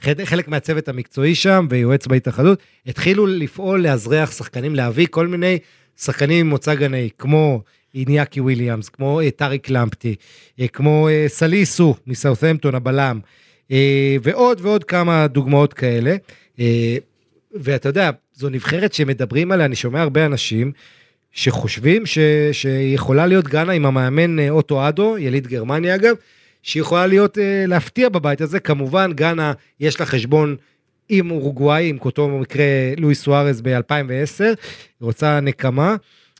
חלק 0.00 0.48
מהצוות 0.48 0.88
המקצועי 0.88 1.34
שם 1.34 1.66
ויועץ 1.70 2.06
בהתאחדות, 2.06 2.62
התחילו 2.86 3.26
לפעול 3.26 3.82
לאזרח 3.82 4.32
שחקנים, 4.32 4.74
להביא 4.74 5.06
כל 5.10 5.26
מיני 5.26 5.58
שחקנים 6.00 6.46
ממוצא 6.46 6.74
גנאי, 6.74 7.08
כמו 7.18 7.62
איניאקי 7.94 8.40
וויליאמס, 8.40 8.88
כמו 8.88 9.20
אה, 9.20 9.30
טאריק 9.30 9.70
למפטי, 9.70 10.14
אה, 10.60 10.68
כמו 10.68 11.08
אה, 11.08 11.24
סליסו 11.28 11.94
מסאות'מפטון 12.06 12.74
הבלם, 12.74 13.20
ועוד 14.22 14.60
ועוד 14.62 14.84
כמה 14.84 15.26
דוגמאות 15.26 15.74
כאלה. 15.74 16.16
ואתה 17.54 17.88
יודע, 17.88 18.10
זו 18.32 18.48
נבחרת 18.48 18.92
שמדברים 18.92 19.52
עליה, 19.52 19.66
אני 19.66 19.74
שומע 19.74 20.02
הרבה 20.02 20.26
אנשים 20.26 20.72
שחושבים 21.32 22.06
ש, 22.06 22.18
שיכולה 22.52 23.26
להיות 23.26 23.48
גאנה 23.48 23.72
עם 23.72 23.86
המאמן 23.86 24.48
אוטו 24.48 24.88
אדו, 24.88 25.18
יליד 25.18 25.46
גרמניה 25.46 25.94
אגב, 25.94 26.14
שיכולה 26.62 27.06
להיות, 27.06 27.38
להפתיע 27.66 28.08
בבית 28.08 28.40
הזה. 28.40 28.60
כמובן, 28.60 29.12
גאנה, 29.14 29.52
יש 29.80 30.00
לה 30.00 30.06
חשבון 30.06 30.56
עם 31.08 31.30
אורוגוואי, 31.30 31.88
עם 31.88 31.98
אותו 32.04 32.28
מקרה 32.28 32.64
לואי 32.96 33.14
סוארז 33.14 33.60
ב-2010, 33.60 34.44
היא 34.44 34.54
רוצה 35.00 35.40
נקמה. 35.40 35.96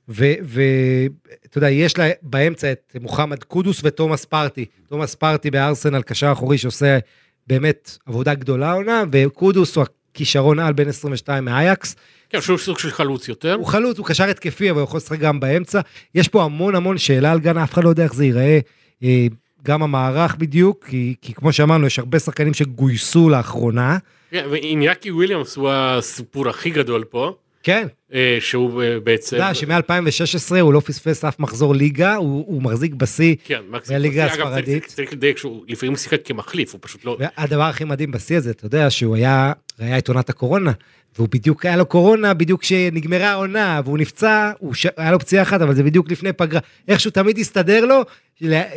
ואתה 0.08 1.58
יודע, 1.58 1.70
יש 1.70 1.98
לה 1.98 2.08
באמצע 2.22 2.72
את 2.72 2.96
מוחמד 3.00 3.44
קודוס 3.44 3.80
ותומאס 3.84 4.24
פרטי. 4.24 4.64
תומאס 4.88 5.14
פרטי 5.14 5.50
בארסנל, 5.50 6.02
קשר 6.02 6.32
אחורי 6.32 6.58
שעושה 6.58 6.98
באמת 7.46 7.98
עבודה 8.06 8.34
גדולה 8.34 8.72
עונה, 8.72 9.02
וקודוס 9.12 9.76
הוא 9.76 9.84
הכישרון 10.12 10.58
על 10.58 10.72
בין 10.72 10.88
22 10.88 11.44
מאייקס. 11.44 11.96
כן, 12.30 12.40
שהוא 12.40 12.58
סוג 12.58 12.78
של 12.78 12.90
חלוץ 12.90 13.28
יותר. 13.28 13.54
הוא 13.54 13.66
חלוץ, 13.66 13.98
הוא 13.98 14.06
קשר 14.06 14.24
התקפי, 14.24 14.70
אבל 14.70 14.78
הוא 14.78 14.84
יכול 14.84 14.96
לשחק 14.96 15.18
גם 15.18 15.40
באמצע. 15.40 15.80
יש 16.14 16.28
פה 16.28 16.44
המון 16.44 16.74
המון 16.74 16.98
שאלה 16.98 17.32
על 17.32 17.40
גאנה, 17.40 17.64
אף 17.64 17.72
אחד 17.72 17.84
לא 17.84 17.88
יודע 17.88 18.04
איך 18.04 18.14
זה 18.14 18.24
ייראה. 18.24 18.58
אה, 19.02 19.26
גם 19.62 19.82
המערך 19.82 20.36
בדיוק, 20.36 20.84
כי, 20.84 21.14
כי 21.22 21.34
כמו 21.34 21.52
שאמרנו, 21.52 21.86
יש 21.86 21.98
הרבה 21.98 22.18
שחקנים 22.18 22.54
שגויסו 22.54 23.28
לאחרונה. 23.28 23.98
כן, 24.30 24.46
ואיניאקי 24.50 25.10
וויליאמס 25.10 25.56
הוא 25.56 25.70
הסיפור 25.70 26.48
הכי 26.48 26.70
גדול 26.70 27.04
פה. 27.04 27.34
כן. 27.62 27.86
אה, 28.14 28.36
שהוא 28.40 28.82
אה, 28.82 29.00
בעצם... 29.00 29.36
אתה 29.36 29.44
יודע 29.44 29.54
שמ-2016 29.54 30.60
הוא 30.60 30.72
לא 30.72 30.80
פספס 30.80 31.24
אף 31.24 31.40
מחזור 31.40 31.74
ליגה, 31.74 32.14
הוא, 32.14 32.44
הוא 32.46 32.62
מחזיק 32.62 32.94
בשיא 32.94 33.34
כן, 33.44 33.60
מהליגה 33.90 34.26
בשיא. 34.26 34.34
אגב, 34.36 34.46
הספרדית. 34.46 34.84
צריך- 34.86 35.12
לדייק 35.12 35.38
שהוא 35.38 35.64
לפעמים 35.68 35.96
שיחק 35.96 36.20
כמחליף, 36.24 36.72
הוא 36.72 36.78
פשוט 36.82 37.04
לא... 37.04 37.16
והדבר 37.20 37.62
הכי 37.62 37.84
מדהים 37.84 38.10
בשיא 38.10 38.36
הזה, 38.36 38.50
אתה 38.50 38.66
יודע, 38.66 38.90
שהוא 38.90 39.16
היה, 39.16 39.52
היה 39.78 39.98
את 39.98 40.08
עונת 40.08 40.30
הקורונה, 40.30 40.72
והוא 41.16 41.28
בדיוק, 41.32 41.66
היה 41.66 41.76
לו 41.76 41.86
קורונה 41.86 42.34
בדיוק 42.34 42.60
כשנגמרה 42.62 43.26
העונה, 43.30 43.80
והוא 43.84 43.98
נפצע, 43.98 44.52
הוא 44.58 44.74
ש... 44.74 44.86
היה 44.96 45.12
לו 45.12 45.18
פציעה 45.18 45.42
אחת, 45.42 45.60
אבל 45.60 45.74
זה 45.74 45.82
בדיוק 45.82 46.10
לפני 46.10 46.32
פגרה. 46.32 46.60
איכשהו 46.88 47.10
תמיד 47.10 47.38
הסתדר 47.38 47.84
לו, 47.84 48.02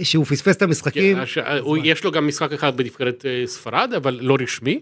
שהוא 0.03 0.25
פספס 0.25 0.55
את 0.55 0.61
המשחקים. 0.61 1.15
כן, 1.15 1.21
הש- 1.21 1.37
הוא- 1.59 1.77
יש 1.83 2.03
לו 2.03 2.11
גם 2.11 2.27
משחק 2.27 2.53
אחד 2.53 2.77
בנבחרת 2.77 3.25
אה, 3.25 3.43
ספרד, 3.47 3.93
אבל 3.97 4.19
לא 4.21 4.37
רשמי. 4.41 4.79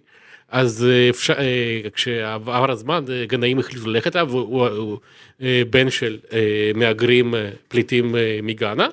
אז 0.52 0.86
אה, 0.90 1.10
אפשר, 1.10 1.34
אה, 1.34 1.90
כשעבר 1.94 2.72
הזמן, 2.72 3.04
אה, 3.12 3.26
גנאים 3.26 3.60
החליטו 3.60 3.88
ללכת 3.90 4.16
אליו, 4.16 4.32
הוא- 4.32 4.98
בן 5.70 5.90
של 5.90 6.18
מהגרים 6.76 7.34
פליטים 7.68 8.16
מגאנה, 8.44 8.88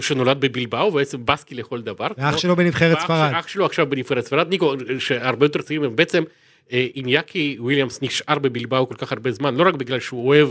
שנולד 0.00 0.40
בבלבאו, 0.40 0.90
בעצם 0.90 1.18
בסקי 1.26 1.54
לכל 1.54 1.80
דבר. 1.80 2.06
ואח 2.18 2.38
שלו 2.38 2.56
בנבחרת 2.56 3.00
ספרד. 3.00 3.32
אח 3.34 3.48
שלו 3.48 3.66
עכשיו 3.66 3.86
בנבחרת 3.90 4.24
ספרד, 4.26 4.48
ניקו, 4.48 4.74
שהרבה 4.98 5.46
יותר 5.46 5.62
צעירים, 5.62 5.96
בעצם 5.96 6.22
איניאקי 6.70 7.56
וויליאמס 7.60 8.02
נשאר 8.02 8.38
בבלבאו 8.38 8.88
כל 8.88 8.94
כך 8.94 9.12
הרבה 9.12 9.32
זמן, 9.32 9.54
לא 9.56 9.68
רק 9.68 9.74
בגלל 9.74 10.00
שהוא 10.00 10.28
אוהב 10.28 10.48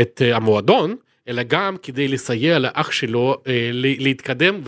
את 0.00 0.22
המועדון, 0.32 0.96
אלא 1.28 1.42
גם 1.42 1.76
כדי 1.82 2.08
לסייע 2.08 2.58
לאח 2.58 2.90
שלו 2.92 3.36
אה, 3.46 3.70
להתקדם 3.72 4.60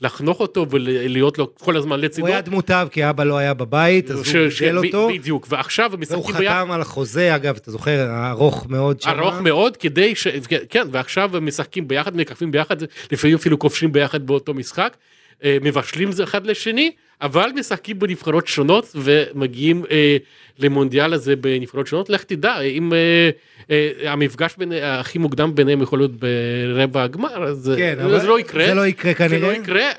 ולחנוך 0.00 0.40
אותו 0.40 0.66
ולהיות 0.70 1.38
לו 1.38 1.54
כל 1.54 1.76
הזמן 1.76 2.00
לצידו. 2.00 2.26
הוא 2.26 2.32
היה 2.32 2.40
דמותיו, 2.40 2.88
כי 2.90 3.10
אבא 3.10 3.24
לא 3.24 3.38
היה 3.38 3.54
בבית, 3.54 4.10
אז 4.10 4.26
ש- 4.26 4.34
הוא 4.34 4.48
גידל 4.58 4.78
אותו, 4.78 5.08
בדיוק, 5.08 5.46
ועכשיו 5.50 5.84
הם 5.84 5.90
והוא 5.90 6.00
משחקים 6.00 6.36
ביחד. 6.40 6.60
חתם 6.62 6.70
על 6.70 6.80
החוזה, 6.80 7.34
אגב, 7.36 7.56
אתה 7.56 7.70
זוכר, 7.70 8.06
הארוך 8.10 8.66
מאוד 8.68 9.00
שם. 9.00 9.10
ארוך 9.10 9.34
מאוד 9.40 9.76
כדי 9.76 10.14
ש... 10.14 10.26
כן, 10.70 10.86
ועכשיו 10.90 11.36
הם 11.36 11.46
משחקים 11.46 11.88
ביחד, 11.88 12.16
מככבים 12.16 12.50
ביחד, 12.50 12.76
לפעמים 13.12 13.36
אפילו 13.36 13.58
כובשים 13.58 13.92
ביחד 13.92 14.26
באותו 14.26 14.54
משחק, 14.54 14.96
אה, 15.44 15.56
מבשלים 15.62 16.12
זה 16.12 16.24
אחד 16.24 16.46
לשני, 16.46 16.90
אבל 17.22 17.50
משחקים 17.56 17.98
בנבחרות 17.98 18.46
שונות 18.46 18.96
ומגיעים 18.96 19.84
אה, 19.90 20.16
למונדיאל 20.58 21.12
הזה 21.12 21.36
בנבחרות 21.36 21.86
שונות. 21.86 22.10
לך 22.10 22.24
תדע, 22.24 22.60
אם 22.60 22.92
אה, 22.92 23.30
אה, 23.70 24.12
המפגש 24.12 24.54
בין, 24.58 24.72
הכי 24.82 25.18
מוקדם 25.18 25.54
ביניהם 25.54 25.82
יכול 25.82 25.98
להיות 25.98 26.10
ברבע 26.16 27.02
הגמר, 27.02 27.44
אז 27.44 27.72
כן, 27.76 27.96
אה, 28.00 28.04
אבל 28.04 28.20
זה 28.20 28.26
לא 28.26 28.40
יקרה. 28.40 28.66
זה 28.66 28.74
לא 28.74 28.86
יקרה 28.86 29.12
זה 29.12 29.18
כנראה. 29.18 29.38
לא 29.38 29.52
יקרה, 29.52 29.80
אה, 29.82 29.90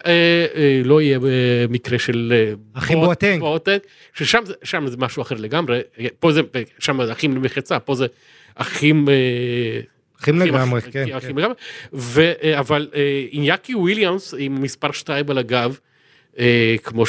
אה, 0.55 0.81
לא 0.85 1.01
יהיה 1.01 1.17
אה, 1.17 1.21
מקרה 1.69 1.99
של... 1.99 2.33
אה, 2.35 2.53
אחים. 2.73 2.99
בואטנג, 3.39 3.79
ששם 4.13 4.41
זה- 4.45 4.53
שם 4.63 4.87
זה 4.87 4.97
משהו 4.99 5.21
אחר 5.21 5.35
לגמרי, 5.39 5.81
פה 6.19 6.31
זה, 6.31 6.41
שם 6.79 7.05
זה 7.05 7.11
אחים 7.11 7.35
למחצה, 7.35 7.79
פה 7.79 7.95
זה 7.95 8.05
אחים... 8.55 9.09
אה, 9.09 9.79
אחים 10.21 10.39
לגמרי, 10.39 10.81
כן. 10.81 11.05
אחים 11.17 11.35
כן. 11.35 11.41
לגמרי, 11.41 11.55
אה, 12.43 12.59
אבל 12.59 12.87
אה, 12.95 13.25
איניאקי 13.33 13.75
וויליאמס 13.75 14.33
עם 14.37 14.61
מספר 14.61 14.91
2 14.91 15.29
על 15.29 15.37
הגב, 15.37 15.69
אה, 15.71 15.84
כמו 16.83 17.03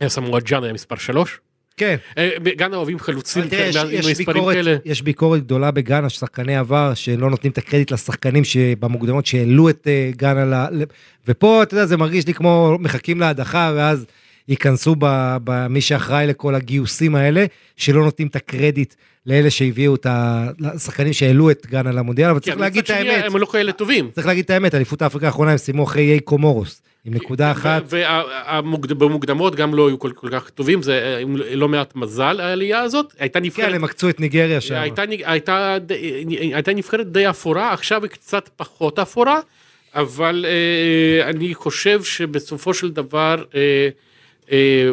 שסמואל 0.00 0.40
ג'אן 0.40 0.64
היה 0.64 0.72
מספר 0.72 0.96
3. 0.96 1.38
כן. 1.78 1.96
גאנה 2.56 2.76
אוהבים 2.76 2.98
חלוצים 2.98 3.44
יש, 3.52 3.76
עם 3.76 3.86
יש, 3.90 4.06
מספרים 4.06 4.26
ביקורת, 4.26 4.54
כאלה. 4.54 4.76
יש 4.84 5.02
ביקורת 5.02 5.40
גדולה 5.40 5.70
בגאנה, 5.70 6.08
ששחקני 6.08 6.56
עבר, 6.56 6.94
שלא 6.94 7.30
נותנים 7.30 7.52
את 7.52 7.58
הקרדיט 7.58 7.90
לשחקנים 7.90 8.44
שבמוקדמות 8.44 9.26
שהעלו 9.26 9.70
את 9.70 9.86
אה, 9.90 10.10
גאנה, 10.16 10.68
ל... 10.70 10.82
ופה, 11.28 11.62
אתה 11.62 11.74
יודע, 11.74 11.86
זה 11.86 11.96
מרגיש 11.96 12.26
לי 12.26 12.34
כמו 12.34 12.76
מחכים 12.80 13.20
להדחה, 13.20 13.72
ואז 13.76 14.06
ייכנסו 14.48 14.94
במי 15.44 15.80
שאחראי 15.80 16.26
לכל 16.26 16.54
הגיוסים 16.54 17.14
האלה, 17.14 17.44
שלא 17.76 18.04
נותנים 18.04 18.28
את 18.28 18.36
הקרדיט 18.36 18.94
לאלה 19.26 19.50
שהביאו 19.50 19.94
את 19.94 20.06
ה... 20.06 20.46
לשחקנים 20.58 21.12
שהעלו 21.12 21.50
את 21.50 21.66
גאנה 21.66 21.92
למונדיאל, 21.92 22.30
אבל 22.30 22.38
כן, 22.38 22.44
צריך 22.44 22.60
להגיד 22.60 22.84
את 22.84 22.90
האמת, 22.90 23.24
הם 23.24 23.36
לא 23.36 23.46
כאלה 23.52 23.72
טובים. 23.72 24.10
צריך 24.14 24.26
להגיד 24.26 24.44
את 24.44 24.50
האמת, 24.50 24.74
אליפות 24.74 25.02
אפריקה 25.02 25.26
האחרונה 25.26 25.50
הם 25.50 25.56
סיימו 25.56 25.84
אחרי 25.84 26.10
איי 26.10 26.20
קומורוס, 26.20 26.82
עם 27.04 27.14
נקודה 27.14 27.50
אחת. 27.50 27.82
ובמוקדמות 27.88 29.54
גם 29.54 29.74
לא 29.74 29.88
היו 29.88 29.98
כל 29.98 30.12
כל 30.14 30.28
כך 30.32 30.50
טובים, 30.50 30.82
זה 30.82 30.92
אה, 31.18 31.22
לא 31.56 31.68
מעט 31.68 31.96
מזל 31.96 32.40
העלייה 32.40 32.80
הזאת. 32.80 33.14
הייתה 33.18 33.38
כן, 33.40 33.44
נבחרת 33.46 33.74
הם 33.74 33.84
עקצו 33.84 34.08
את 34.08 34.20
ניגריה 34.20 34.60
שם. 34.60 34.74
הייתה, 34.74 35.02
הייתה, 35.24 35.76
די- 35.86 36.24
הייתה 36.54 36.72
נבחרת 36.72 37.12
די 37.12 37.30
אפורה, 37.30 37.72
עכשיו 37.72 38.02
היא 38.02 38.10
קצת 38.10 38.50
פחות 38.56 38.98
אפורה, 38.98 39.40
אבל 39.94 40.44
אה, 40.48 41.28
אני 41.30 41.54
חושב 41.54 42.02
שבסופו 42.02 42.74
של 42.74 42.90
דבר 42.90 43.44
אה, 43.54 43.88
אה, 44.52 44.90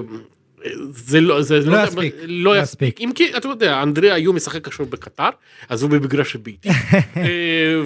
זה 0.90 1.22
לא, 1.22 1.42
זה 1.42 1.60
לא 1.60 1.84
יספיק, 1.84 2.16
לא 2.26 2.56
לא 2.56 2.62
יספיק, 2.62 3.02
אם 3.02 3.12
כי 3.16 3.38
אתה 3.38 3.48
יודע, 3.48 3.84
אנדרי 3.84 4.12
היו 4.12 4.34
משחק 4.34 4.68
עכשיו 4.68 4.86
בקטר, 4.86 5.30
אז 5.70 5.82
הוא 5.84 5.90
במגרש 5.92 6.36
הביתי, 6.36 6.70
אה, 7.18 7.82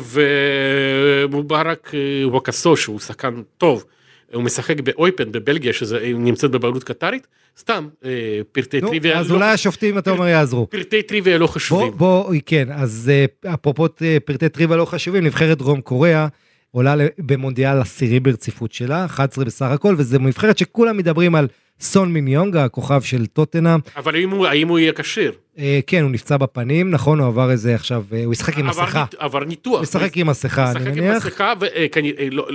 ומובארק 1.30 1.92
אה, 1.94 2.00
ווקאסו 2.28 2.78
שהוא 2.78 3.00
שחקן 3.00 3.42
טוב, 3.58 3.86
הוא 4.34 4.44
משחק 4.44 4.80
באויפן 4.80 5.32
בבלגיה 5.32 5.74
שזה 5.74 6.12
נמצאת 6.16 6.52
בבעלות 6.52 6.84
קטרית, 6.84 7.28
סתם 7.60 7.88
אה, 8.06 8.40
פרטי 8.52 8.82
נו, 8.82 8.88
טריוויה, 8.88 9.20
אז 9.20 9.30
לא- 9.30 9.36
אולי 9.36 9.52
השופטים, 9.52 9.98
אתה 9.98 10.12
אומר, 10.12 10.28
יעזרו. 10.28 10.70
פרטי 10.70 11.02
טריוויה 11.04 11.38
לא 11.38 11.46
בוא, 11.46 11.54
חשובים. 11.54 11.92
בוא, 11.98 12.34
כן, 12.46 12.68
אז 12.72 13.12
אה, 13.14 13.54
אפרופו 13.54 13.88
אה, 14.02 14.18
פרטי 14.26 14.50
טריוויה 14.50 14.78
לא 14.78 14.86
חשובים, 14.86 15.24
נבחרת 15.26 15.58
דרום 15.58 15.82
קוריאה 15.82 16.28
עולה 16.72 16.96
במונדיאל 17.20 17.82
עשירי 17.82 18.20
ברציפות 18.20 18.72
שלה, 18.72 19.06
11 19.06 19.46
בסך 19.46 19.66
הכל, 19.66 19.96
וזו 19.98 20.20
נבחרת 20.20 20.58
שכולם 20.58 20.98
מדברים 20.98 21.36
על 21.36 21.48
סון 21.82 22.14
מיניונג, 22.14 22.58
הכוכב 22.58 23.02
של 23.02 23.26
טוטנאם. 23.26 23.80
אבל 23.98 24.16
האם 24.16 24.30
הוא, 24.30 24.48
האם 24.48 24.68
הוא 24.68 24.80
יהיה 24.80 24.94
כשיר? 24.94 25.32
אה, 25.60 25.80
כן, 25.88 26.04
הוא 26.04 26.12
נפצע 26.12 26.38
בפנים, 26.38 26.92
נכון, 26.92 27.20
הוא 27.20 27.28
עבר 27.28 27.52
איזה 27.52 27.76
עכשיו, 27.76 28.04
אה, 28.14 28.26
הוא 28.26 28.34
ישחק 28.34 28.58
עם 28.58 28.68
מסכה. 28.68 29.06
עבר 29.18 29.44
ניתוח. 29.44 29.76
הוא 29.76 29.84
ישחק 29.84 30.18
עם 30.18 30.28
מסכה, 30.28 30.72
אני 30.72 30.80
משחק 30.80 30.88
עם 30.98 31.04
מניח. 31.04 31.26
מסכה, 31.26 31.54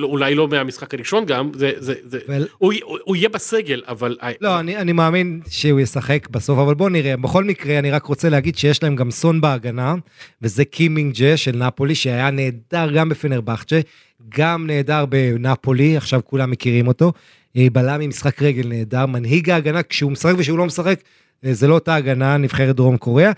ואולי 0.02 0.34
לא 0.34 0.48
מהמשחק 0.48 0.94
הראשון 0.94 1.26
גם, 1.26 1.50
זה, 1.54 1.72
זה, 1.76 1.94
זה, 2.04 2.18
אבל- 2.28 2.46
הוא, 2.58 2.72
הוא, 2.82 2.98
הוא 3.04 3.16
יהיה 3.16 3.28
בסגל, 3.28 3.82
אבל... 3.88 4.16
לא, 4.40 4.60
אני, 4.60 4.76
אני 4.76 4.92
מאמין 4.92 5.40
שהוא 5.48 5.80
ישחק 5.80 6.28
בסוף, 6.30 6.58
אבל 6.58 6.74
בוא 6.74 6.90
נראה. 6.90 7.16
בכל 7.16 7.44
מקרה, 7.44 7.78
אני 7.78 7.90
רק 7.90 8.04
רוצה 8.04 8.28
להגיד 8.28 8.58
שיש 8.58 8.82
להם 8.82 8.96
גם 8.96 9.10
סון 9.10 9.40
בהגנה, 9.40 9.94
וזה 10.42 10.64
קימינג 10.64 11.14
ג'ה 11.14 11.36
של 11.36 11.56
נפולי, 11.56 11.94
שהיה 11.94 12.30
נהדר 12.30 12.90
גם 12.94 13.08
בפנרבכצ'ה, 13.08 13.80
גם 14.38 14.66
נהדר 14.66 15.04
בנפולי, 15.06 15.96
עכשיו 15.96 16.20
כולם 16.24 16.50
מכירים 16.50 16.88
אותו. 16.88 17.12
אה, 17.56 17.66
בלם 17.72 18.00
עם 18.00 18.08
משחק 18.08 18.42
רגל 18.42 18.68
נהדר, 18.68 19.06
מנהיג 19.06 19.50
ההגנה, 19.50 19.82
כשהוא 19.82 20.12
משחק 20.12 20.34
ושהוא 20.38 20.58
לא 20.58 20.66
משחק, 20.66 21.00
אה, 21.44 21.54
זה 21.54 21.68
לא 21.68 21.74
אותה 21.74 21.94
הגנה, 21.94 22.36
נבחרת 22.36 22.76
דרום 22.76 22.96
קוריאה. 22.96 23.32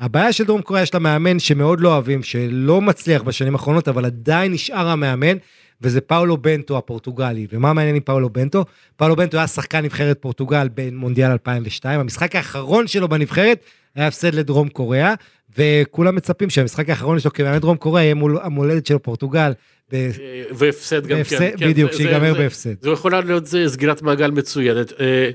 הבעיה 0.00 0.32
של 0.32 0.44
דרום 0.44 0.62
קוריאה 0.62 0.82
יש 0.82 0.94
לה 0.94 1.00
מאמן 1.00 1.38
שמאוד 1.38 1.80
לא 1.80 1.92
אוהבים, 1.92 2.22
שלא 2.22 2.80
מצליח 2.80 3.22
בשנים 3.22 3.54
האחרונות, 3.54 3.88
אבל 3.88 4.04
עדיין 4.04 4.52
נשאר 4.52 4.88
המאמן, 4.88 5.36
וזה 5.82 6.00
פאולו 6.00 6.36
בנטו 6.36 6.78
הפורטוגלי. 6.78 7.46
ומה 7.52 7.72
מעניין 7.72 7.94
עם 7.96 8.02
פאולו 8.02 8.30
בנטו? 8.30 8.64
פאולו 8.96 9.16
בנטו 9.16 9.36
היה 9.38 9.46
שחקן 9.46 9.84
נבחרת 9.84 10.16
פורטוגל 10.20 10.68
במונדיאל 10.74 11.30
2002, 11.30 12.00
המשחק 12.00 12.36
האחרון 12.36 12.86
שלו 12.86 13.08
בנבחרת 13.08 13.60
היה 13.94 14.06
הפסד 14.06 14.34
לדרום 14.34 14.68
קוריאה, 14.68 15.14
וכולם 15.58 16.14
מצפים 16.16 16.50
שהמשחק 16.50 16.88
האחרון 16.90 17.18
שלו 17.20 17.32
כמאמן 17.32 17.58
דרום 17.58 17.76
קוריאה 17.76 18.04
יהיה 18.04 18.14
מול 18.14 18.38
המולדת 18.42 18.86
של 18.86 18.98
פורטוגל. 18.98 19.52
ב- 19.92 20.10
והפסד 20.50 21.06
גם 21.06 21.18
בהפסד- 21.18 21.38
כן. 21.38 21.56
כן, 21.58 21.68
בדיוק, 21.68 21.92
זה- 21.92 21.98
שיגמר 21.98 22.34
בהפסד. 22.34 22.82
זו 22.82 22.92
יכולה 22.92 23.20
להיות 23.20 23.46
זה 23.46 23.64
סגירת 23.68 24.02
מעגל 24.02 24.30
מצוינת. 24.30 24.92
אה, 25.00 25.30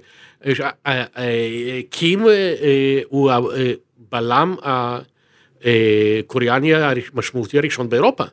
אה, 0.86 1.04
אה, 1.18 1.80
קים 1.90 2.24
הוא 3.10 3.32
הבלם 3.32 4.56
הקוריאני 5.64 6.74
המשמעותי 6.76 7.58
הראשון 7.58 7.90
באירופה. 7.90 8.24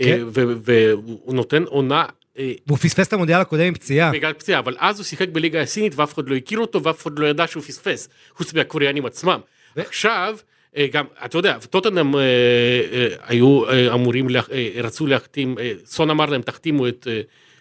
אה, 0.00 0.04
כן. 0.04 0.22
והוא 0.62 1.34
נותן 1.34 1.62
עונה 1.62 2.04
אה, 2.38 2.52
והוא 2.66 2.78
פספס 2.78 3.08
את 3.08 3.12
המונדיאל 3.12 3.40
הקודם 3.40 3.62
עם 3.62 3.74
פציעה. 3.74 4.12
בגלל 4.12 4.32
פציעה, 4.32 4.58
אבל 4.58 4.76
אז 4.78 4.98
הוא 4.98 5.04
שיחק 5.04 5.28
בליגה 5.28 5.60
הסינית 5.60 5.92
ואף 5.96 6.14
אחד 6.14 6.28
לא 6.28 6.36
הכיר 6.36 6.58
אותו 6.58 6.82
ואף 6.82 7.02
אחד 7.02 7.18
לא 7.18 7.26
ידע 7.26 7.46
שהוא 7.46 7.62
פספס, 7.62 8.08
חוץ 8.34 8.54
מהקוריאנים 8.54 9.06
עצמם. 9.06 9.40
ו- 9.76 9.80
עכשיו, 9.80 10.36
אה, 10.76 10.86
גם, 10.92 11.04
אתה 11.24 11.38
יודע, 11.38 11.58
טוטנאם 11.70 12.14
אה, 12.16 12.20
אה, 12.20 13.08
היו 13.26 13.68
אה, 13.68 13.94
אמורים, 13.94 14.28
לה- 14.28 14.42
רצו 14.82 15.06
להחתים, 15.06 15.54
סון 15.84 16.10
אמר 16.10 16.26
להם 16.26 16.42
תחתימו 16.42 16.88
את 16.88 17.06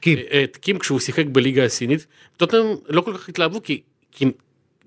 קים. 0.01 0.17
את 0.43 0.57
קים 0.57 0.79
כשהוא 0.79 0.99
שיחק 0.99 1.25
בליגה 1.25 1.63
הסינית, 1.65 2.05
טוטנאם 2.37 2.65
לא 2.89 3.01
כל 3.01 3.13
כך 3.17 3.29
התלהבו 3.29 3.63
כי, 3.63 3.81
כי 4.11 4.25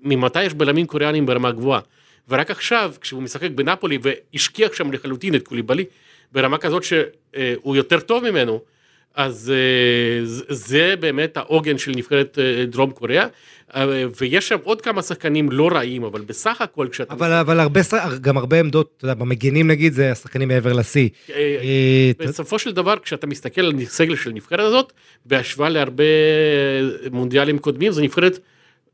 ממתי 0.01 0.43
יש 0.43 0.53
בלמים 0.53 0.85
קוריאנים 0.87 1.25
ברמה 1.25 1.51
גבוהה. 1.51 1.79
ורק 2.29 2.51
עכשיו, 2.51 2.93
כשהוא 3.01 3.21
משחק 3.23 3.51
בנפולי 3.51 3.97
והשקיע 4.01 4.67
שם 4.73 4.91
לחלוטין 4.91 5.35
את 5.35 5.47
קוליבאלי, 5.47 5.85
ברמה 6.31 6.57
כזאת 6.57 6.83
שהוא 6.83 7.75
יותר 7.75 7.99
טוב 7.99 8.29
ממנו, 8.29 8.59
אז 9.15 9.53
אה, 9.55 10.25
זה 10.49 10.93
באמת 10.99 11.37
העוגן 11.37 11.77
של 11.77 11.91
נבחרת 11.95 12.39
אה, 12.39 12.65
דרום 12.65 12.91
קוריאה, 12.91 13.27
אה, 13.75 14.05
ויש 14.19 14.47
שם 14.47 14.57
עוד 14.63 14.81
כמה 14.81 15.01
שחקנים 15.01 15.51
לא 15.51 15.69
רעים, 15.71 16.03
אבל 16.03 16.21
בסך 16.21 16.61
הכל 16.61 16.87
כשאתה... 16.91 17.13
אבל, 17.13 17.31
אבל 17.31 17.59
הרבה, 17.59 17.81
גם 18.21 18.37
הרבה 18.37 18.59
עמדות, 18.59 18.93
אתה 18.97 19.05
יודע, 19.05 19.13
במגינים 19.13 19.67
נגיד, 19.67 19.93
זה 19.93 20.11
השחקנים 20.11 20.47
מעבר 20.47 20.73
לשיא. 20.73 21.09
בסופו 22.19 22.59
של 22.59 22.71
דבר, 22.71 22.95
כשאתה 23.03 23.27
מסתכל 23.27 23.61
על 23.61 23.85
סגל 23.85 24.15
של 24.15 24.31
נבחרת 24.31 24.59
הזאת, 24.59 24.93
בהשוואה 25.25 25.69
להרבה 25.69 26.03
מונדיאלים 27.11 27.59
קודמים, 27.59 27.91
זו 27.91 28.01
נבחרת 28.01 28.39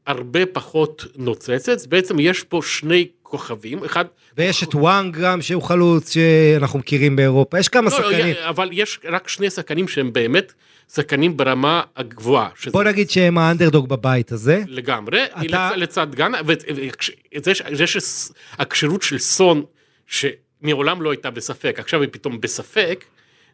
הרבה 0.07 0.45
פחות 0.45 1.05
נוצצת, 1.15 1.87
בעצם 1.87 2.19
יש 2.19 2.43
פה 2.43 2.61
שני 2.63 3.07
כוכבים, 3.23 3.83
אחד... 3.83 4.05
ויש 4.37 4.63
את 4.63 4.75
וואנג 4.75 5.17
גם 5.17 5.41
שהוא 5.41 5.63
חלוץ 5.63 6.13
שאנחנו 6.13 6.79
מכירים 6.79 7.15
באירופה, 7.15 7.59
יש 7.59 7.67
כמה 7.67 7.89
לא, 7.89 7.99
לא 7.99 8.11
שחקנים. 8.11 8.35
לא, 8.35 8.49
אבל 8.49 8.69
יש 8.71 8.99
רק 9.05 9.27
שני 9.27 9.49
שחקנים 9.49 9.87
שהם 9.87 10.13
באמת 10.13 10.53
שחקנים 10.93 11.37
ברמה 11.37 11.81
הגבוהה. 11.95 12.49
שזה... 12.55 12.71
בוא 12.71 12.83
נגיד 12.83 13.09
שהם 13.09 13.37
האנדרדוג 13.37 13.89
בבית 13.89 14.31
הזה. 14.31 14.63
לגמרי, 14.67 15.25
אתה... 15.45 15.71
לצד 15.75 16.15
גאנה, 16.15 16.37
וזה 16.45 17.87
שהכשירות 17.87 19.01
של 19.01 19.17
סון, 19.17 19.63
שמעולם 20.07 21.01
לא 21.01 21.11
הייתה 21.11 21.31
בספק, 21.31 21.75
עכשיו 21.79 22.01
היא 22.01 22.09
פתאום 22.11 22.41
בספק, 22.41 23.05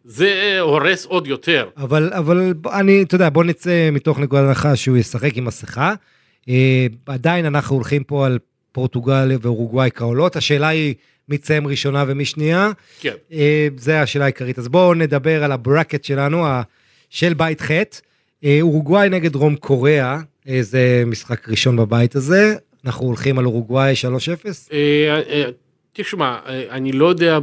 זה 0.06 0.58
הורס 0.60 1.06
עוד 1.06 1.28
יותר. 1.28 1.70
אבל, 1.78 2.14
אבל 2.14 2.54
אני, 2.74 3.04
אתה 3.04 3.16
יודע, 3.16 3.30
בוא 3.30 3.44
נצא 3.44 3.90
מתוך 3.92 4.20
נקודת 4.20 4.44
הנחה 4.48 4.76
שהוא 4.76 4.98
ישחק 4.98 5.38
עם 5.38 5.46
מסכה. 5.46 5.94
אה, 6.50 6.88
עדיין 7.06 7.46
אנחנו 7.46 7.76
הולכים 7.76 8.04
פה 8.04 8.26
על 8.26 8.40
פורטוגל 8.72 9.32
ואורוגוואי 9.42 9.90
כעולות, 9.96 10.36
השאלה 10.36 10.68
היא 10.68 10.96
מי 11.30 11.38
תסיים 11.38 11.68
ראשונה 11.68 12.04
ומי 12.08 12.26
שנייה. 12.26 12.72
כן. 13.00 13.14
אה, 13.34 13.68
זה 13.78 14.02
השאלה 14.02 14.26
העיקרית. 14.26 14.60
אז 14.60 14.68
בואו 14.68 14.94
נדבר 14.94 15.44
על 15.44 15.52
הברקט 15.52 16.04
שלנו, 16.04 16.46
של 17.10 17.34
בית 17.34 17.62
ח', 17.62 17.72
אה, 18.44 18.58
אורוגוואי 18.62 19.10
נגד 19.10 19.32
דרום 19.32 19.56
קוריאה, 19.56 20.20
זה 20.62 21.04
משחק 21.06 21.50
ראשון 21.50 21.78
בבית 21.78 22.16
הזה, 22.16 22.56
אנחנו 22.86 23.06
הולכים 23.06 23.40
על 23.40 23.46
אורוגוואי 23.46 23.94
3-0. 23.96 24.70
תשמע, 25.94 26.38
אני 26.70 26.92
לא 26.92 27.08
יודע 27.08 27.40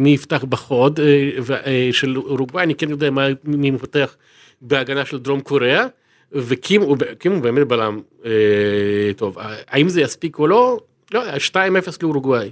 מי 0.00 0.10
יפתח 0.10 0.44
בחוד 0.44 1.00
של 1.92 2.16
אורוגוואי, 2.16 2.64
אני 2.64 2.74
כן 2.74 2.90
יודע 2.90 3.10
מי 3.44 3.70
מפתח 3.70 4.16
בהגנה 4.62 5.04
של 5.04 5.18
דרום 5.18 5.40
קוריאה. 5.40 5.86
וקים 6.32 6.82
הוא 6.82 6.96
באמת 7.42 7.68
בלם 7.68 8.00
אה, 8.24 8.30
טוב, 9.16 9.36
האם 9.68 9.88
זה 9.88 10.00
יספיק 10.00 10.38
או 10.38 10.46
לא? 10.46 10.80
לא, 11.14 11.22
2-0 11.36 11.56
לאורוגוואי. 12.02 12.50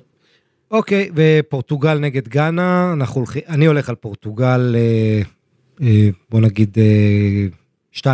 אוקיי, 0.71 1.11
ופורטוגל 1.15 1.99
נגד 1.99 2.29
גאנה, 2.29 2.93
אנחנו 2.93 3.21
הולכים, 3.21 3.43
אני 3.49 3.67
הולך 3.67 3.89
על 3.89 3.95
פורטוגל, 3.95 4.77
אה, 4.77 5.23
אה, 5.83 6.09
בוא 6.31 6.41
נגיד 6.41 6.79
אה, 6.79 7.47
2-0. 7.97 8.05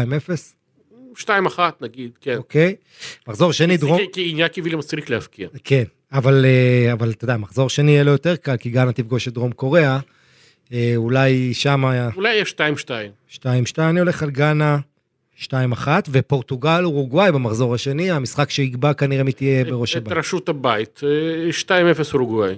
2-1 1.16 1.58
נגיד, 1.80 2.10
כן. 2.20 2.36
אוקיי, 2.36 2.74
מחזור 3.28 3.52
שני 3.52 3.76
דרום... 3.76 4.00
כי 4.12 4.24
איניאקי 4.24 4.60
וילמס 4.60 4.86
צריך 4.86 5.10
להפקיע. 5.10 5.48
כן, 5.64 5.84
אבל, 6.12 6.44
אה, 6.44 6.92
אבל 6.92 7.10
אתה 7.10 7.24
יודע, 7.24 7.36
מחזור 7.36 7.68
שני 7.68 7.90
יהיה 7.90 8.04
לו 8.04 8.10
יותר 8.10 8.36
קל, 8.36 8.56
כי 8.56 8.70
גאנה 8.70 8.92
תפגוש 8.92 9.28
את 9.28 9.32
דרום 9.32 9.52
קוריאה. 9.52 9.98
אה, 10.72 10.92
אולי 10.96 11.54
שם 11.54 11.84
היה... 11.84 12.10
אולי 12.16 12.34
יש 12.34 12.54
2-2. 13.30 13.34
2-2, 13.34 13.38
אני 13.78 14.00
הולך 14.00 14.22
על 14.22 14.30
גאנה. 14.30 14.78
2-1, 15.40 15.52
ופורטוגל 16.10 16.84
אורוגוואי 16.84 17.32
במחזור 17.32 17.74
השני, 17.74 18.10
המשחק 18.10 18.50
שיקבע 18.50 18.92
כנראה 18.92 19.22
מי 19.22 19.32
תהיה 19.32 19.64
בראש 19.64 19.96
הבית. 19.96 20.12
את 20.12 20.18
רשות 20.18 20.48
הבית, 20.48 21.00
2-0 21.66 22.14
אורוגוואי. 22.14 22.54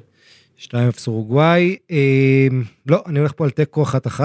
2-0 0.59 0.73
אורוגוואי, 1.07 1.77
אה, 1.91 2.49
לא, 2.87 3.03
אני 3.07 3.19
הולך 3.19 3.33
פה 3.37 3.45
על 3.45 3.51
תיקו 3.51 3.85
1-1. 3.85 4.21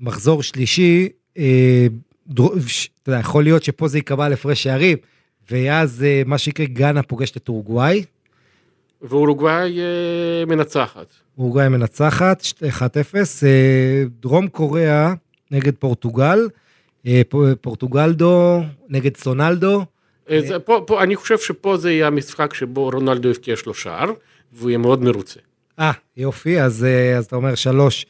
מחזור 0.00 0.42
שלישי, 0.42 1.08
אה, 1.38 1.86
דרו, 2.26 2.52
אתה 3.02 3.10
יודע, 3.10 3.20
יכול 3.20 3.44
להיות 3.44 3.64
שפה 3.64 3.88
זה 3.88 3.98
ייקבע 3.98 4.24
על 4.24 4.32
הפרש 4.32 4.62
שערים, 4.62 4.98
ואז 5.50 6.04
אה, 6.06 6.22
מה 6.26 6.38
שיקרה, 6.38 6.66
גאנה 6.66 7.02
פוגשת 7.02 7.36
את 7.36 7.48
אורוגוואי. 7.48 8.04
ואורוגוואי 9.02 9.78
אה, 9.80 10.44
מנצחת. 10.46 11.14
אורוגוואי 11.38 11.68
מנצחת, 11.68 12.42
1-0. 12.42 12.84
אה, 13.46 14.04
דרום 14.20 14.48
קוריאה 14.48 15.14
נגד 15.50 15.74
פורטוגל. 15.74 16.38
אה, 17.06 17.22
פורטוגלדו 17.60 18.62
נגד 18.88 19.16
סונלדו. 19.16 19.84
אה, 20.30 20.40
זה, 20.40 20.58
פה, 20.58 20.84
פה, 20.86 21.02
אני 21.02 21.16
חושב 21.16 21.38
שפה 21.38 21.76
זה 21.76 21.92
יהיה 21.92 22.06
המשחק 22.06 22.54
שבו 22.54 22.90
רונלדו 22.90 23.28
יבקיע 23.28 23.54
לו 23.66 23.74
שער, 23.74 24.12
והוא 24.52 24.70
יהיה 24.70 24.78
מאוד 24.78 25.02
מרוצה. 25.02 25.40
אה, 25.78 25.92
יופי, 26.16 26.60
אז, 26.60 26.84
אה, 26.84 27.16
אז 27.16 27.24
אתה 27.24 27.36
אומר 27.36 27.54
שלוש, 27.54 28.06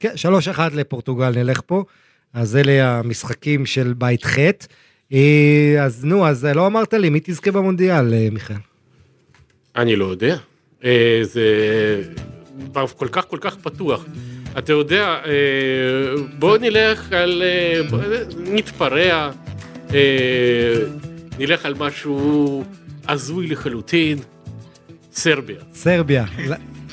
כן, 0.00 0.16
שלוש 0.16 0.48
אחת 0.48 0.72
לפורטוגל 0.74 1.30
נלך 1.30 1.60
פה, 1.66 1.84
אז 2.34 2.56
אלה 2.56 2.98
המשחקים 2.98 3.66
של 3.66 3.92
בית 3.92 4.24
ח'. 4.24 4.38
אז 5.80 6.04
נו, 6.04 6.26
אז 6.26 6.44
לא 6.44 6.66
אמרת 6.66 6.94
לי, 6.94 7.10
מי 7.10 7.20
תזכה 7.24 7.52
במונדיאל, 7.52 8.30
מיכאל? 8.30 8.56
אני 9.76 9.96
לא 9.96 10.04
יודע. 10.04 10.36
זה 11.22 12.02
כל 12.96 13.08
כך 13.12 13.28
כל 13.28 13.38
כך 13.40 13.56
פתוח. 13.56 14.04
אתה 14.58 14.72
יודע, 14.72 15.18
אה, 15.26 15.30
בוא 16.38 16.58
נלך 16.58 17.12
על... 17.12 17.42
אה, 17.42 17.82
בוא 17.90 17.98
נתפרע, 18.38 19.30
אה, 19.94 20.74
נלך 21.38 21.66
על 21.66 21.74
משהו 21.74 22.64
הזוי 23.08 23.46
לחלוטין, 23.46 24.18
סרביה. 25.12 25.56
סרביה. 25.74 26.24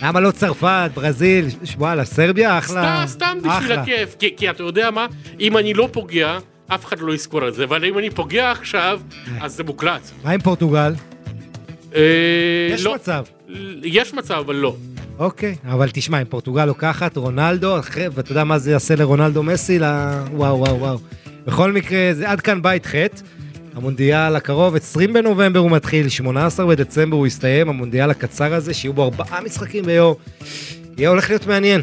למה 0.02 0.20
לא 0.20 0.32
צרפת, 0.32 0.92
ברזיל, 0.94 1.46
וואלה, 1.78 2.06
סרביה 2.06 2.58
אחלה. 2.58 3.04
סתם, 3.08 3.38
סתם 3.42 3.50
בשביל 3.50 3.72
הכיף, 3.72 4.16
כי, 4.20 4.34
כי 4.38 4.50
אתה 4.50 4.64
יודע 4.64 4.92
מה, 4.92 5.08
אם 5.40 5.58
אני 5.58 5.74
לא 5.74 5.90
פוגע, 5.92 6.38
אף 6.68 6.86
אחד 6.86 7.00
לא 7.00 7.14
יזכור 7.14 7.44
על 7.44 7.52
זה, 7.52 7.64
אבל 7.64 7.86
אם 7.86 7.98
אני 7.98 8.10
פוגע 8.10 8.52
עכשיו, 8.52 9.02
אז 9.42 9.56
זה 9.56 9.64
מוקלט. 9.64 10.02
מה 10.24 10.32
עם 10.32 10.42
פורטוגל? 10.42 10.94
יש 12.74 12.84
לא, 12.84 12.96
מצב. 12.96 13.26
יש 13.84 14.14
מצב, 14.14 14.34
אבל 14.34 14.56
לא. 14.56 14.76
אוקיי, 15.20 15.56
אבל 15.66 15.90
תשמע, 15.94 16.22
אם 16.22 16.26
פורטוגל 16.26 16.66
לוקחת, 16.66 17.18
רונלדו, 17.18 17.78
ואתה 18.14 18.32
יודע 18.32 18.44
מה 18.44 18.60
זה 18.60 18.72
יעשה 18.72 18.96
לרונלדו 18.96 19.44
מסי? 19.44 19.80
וואו, 19.80 20.60
וואו, 20.60 20.80
וואו. 20.80 20.98
בכל 21.48 21.72
מקרה, 21.72 22.14
זה 22.14 22.30
עד 22.30 22.42
כאן 22.42 22.62
בית 22.62 22.86
ח', 22.86 22.96
המונדיאל 23.76 24.36
הקרוב, 24.36 24.76
20 24.76 25.14
בנובמבר 25.14 25.60
הוא 25.60 25.72
מתחיל, 25.72 26.10
18 26.10 26.66
בדצמבר 26.66 27.18
הוא 27.18 27.28
יסתיים, 27.28 27.70
המונדיאל 27.70 28.10
הקצר 28.10 28.54
הזה, 28.54 28.74
שיהיו 28.74 28.94
בו 28.94 29.04
ארבעה 29.04 29.42
משחקים 29.42 29.86
ביום, 29.86 30.14
יהיה 30.98 31.10
הולך 31.10 31.30
להיות 31.30 31.48
מעניין. 31.48 31.82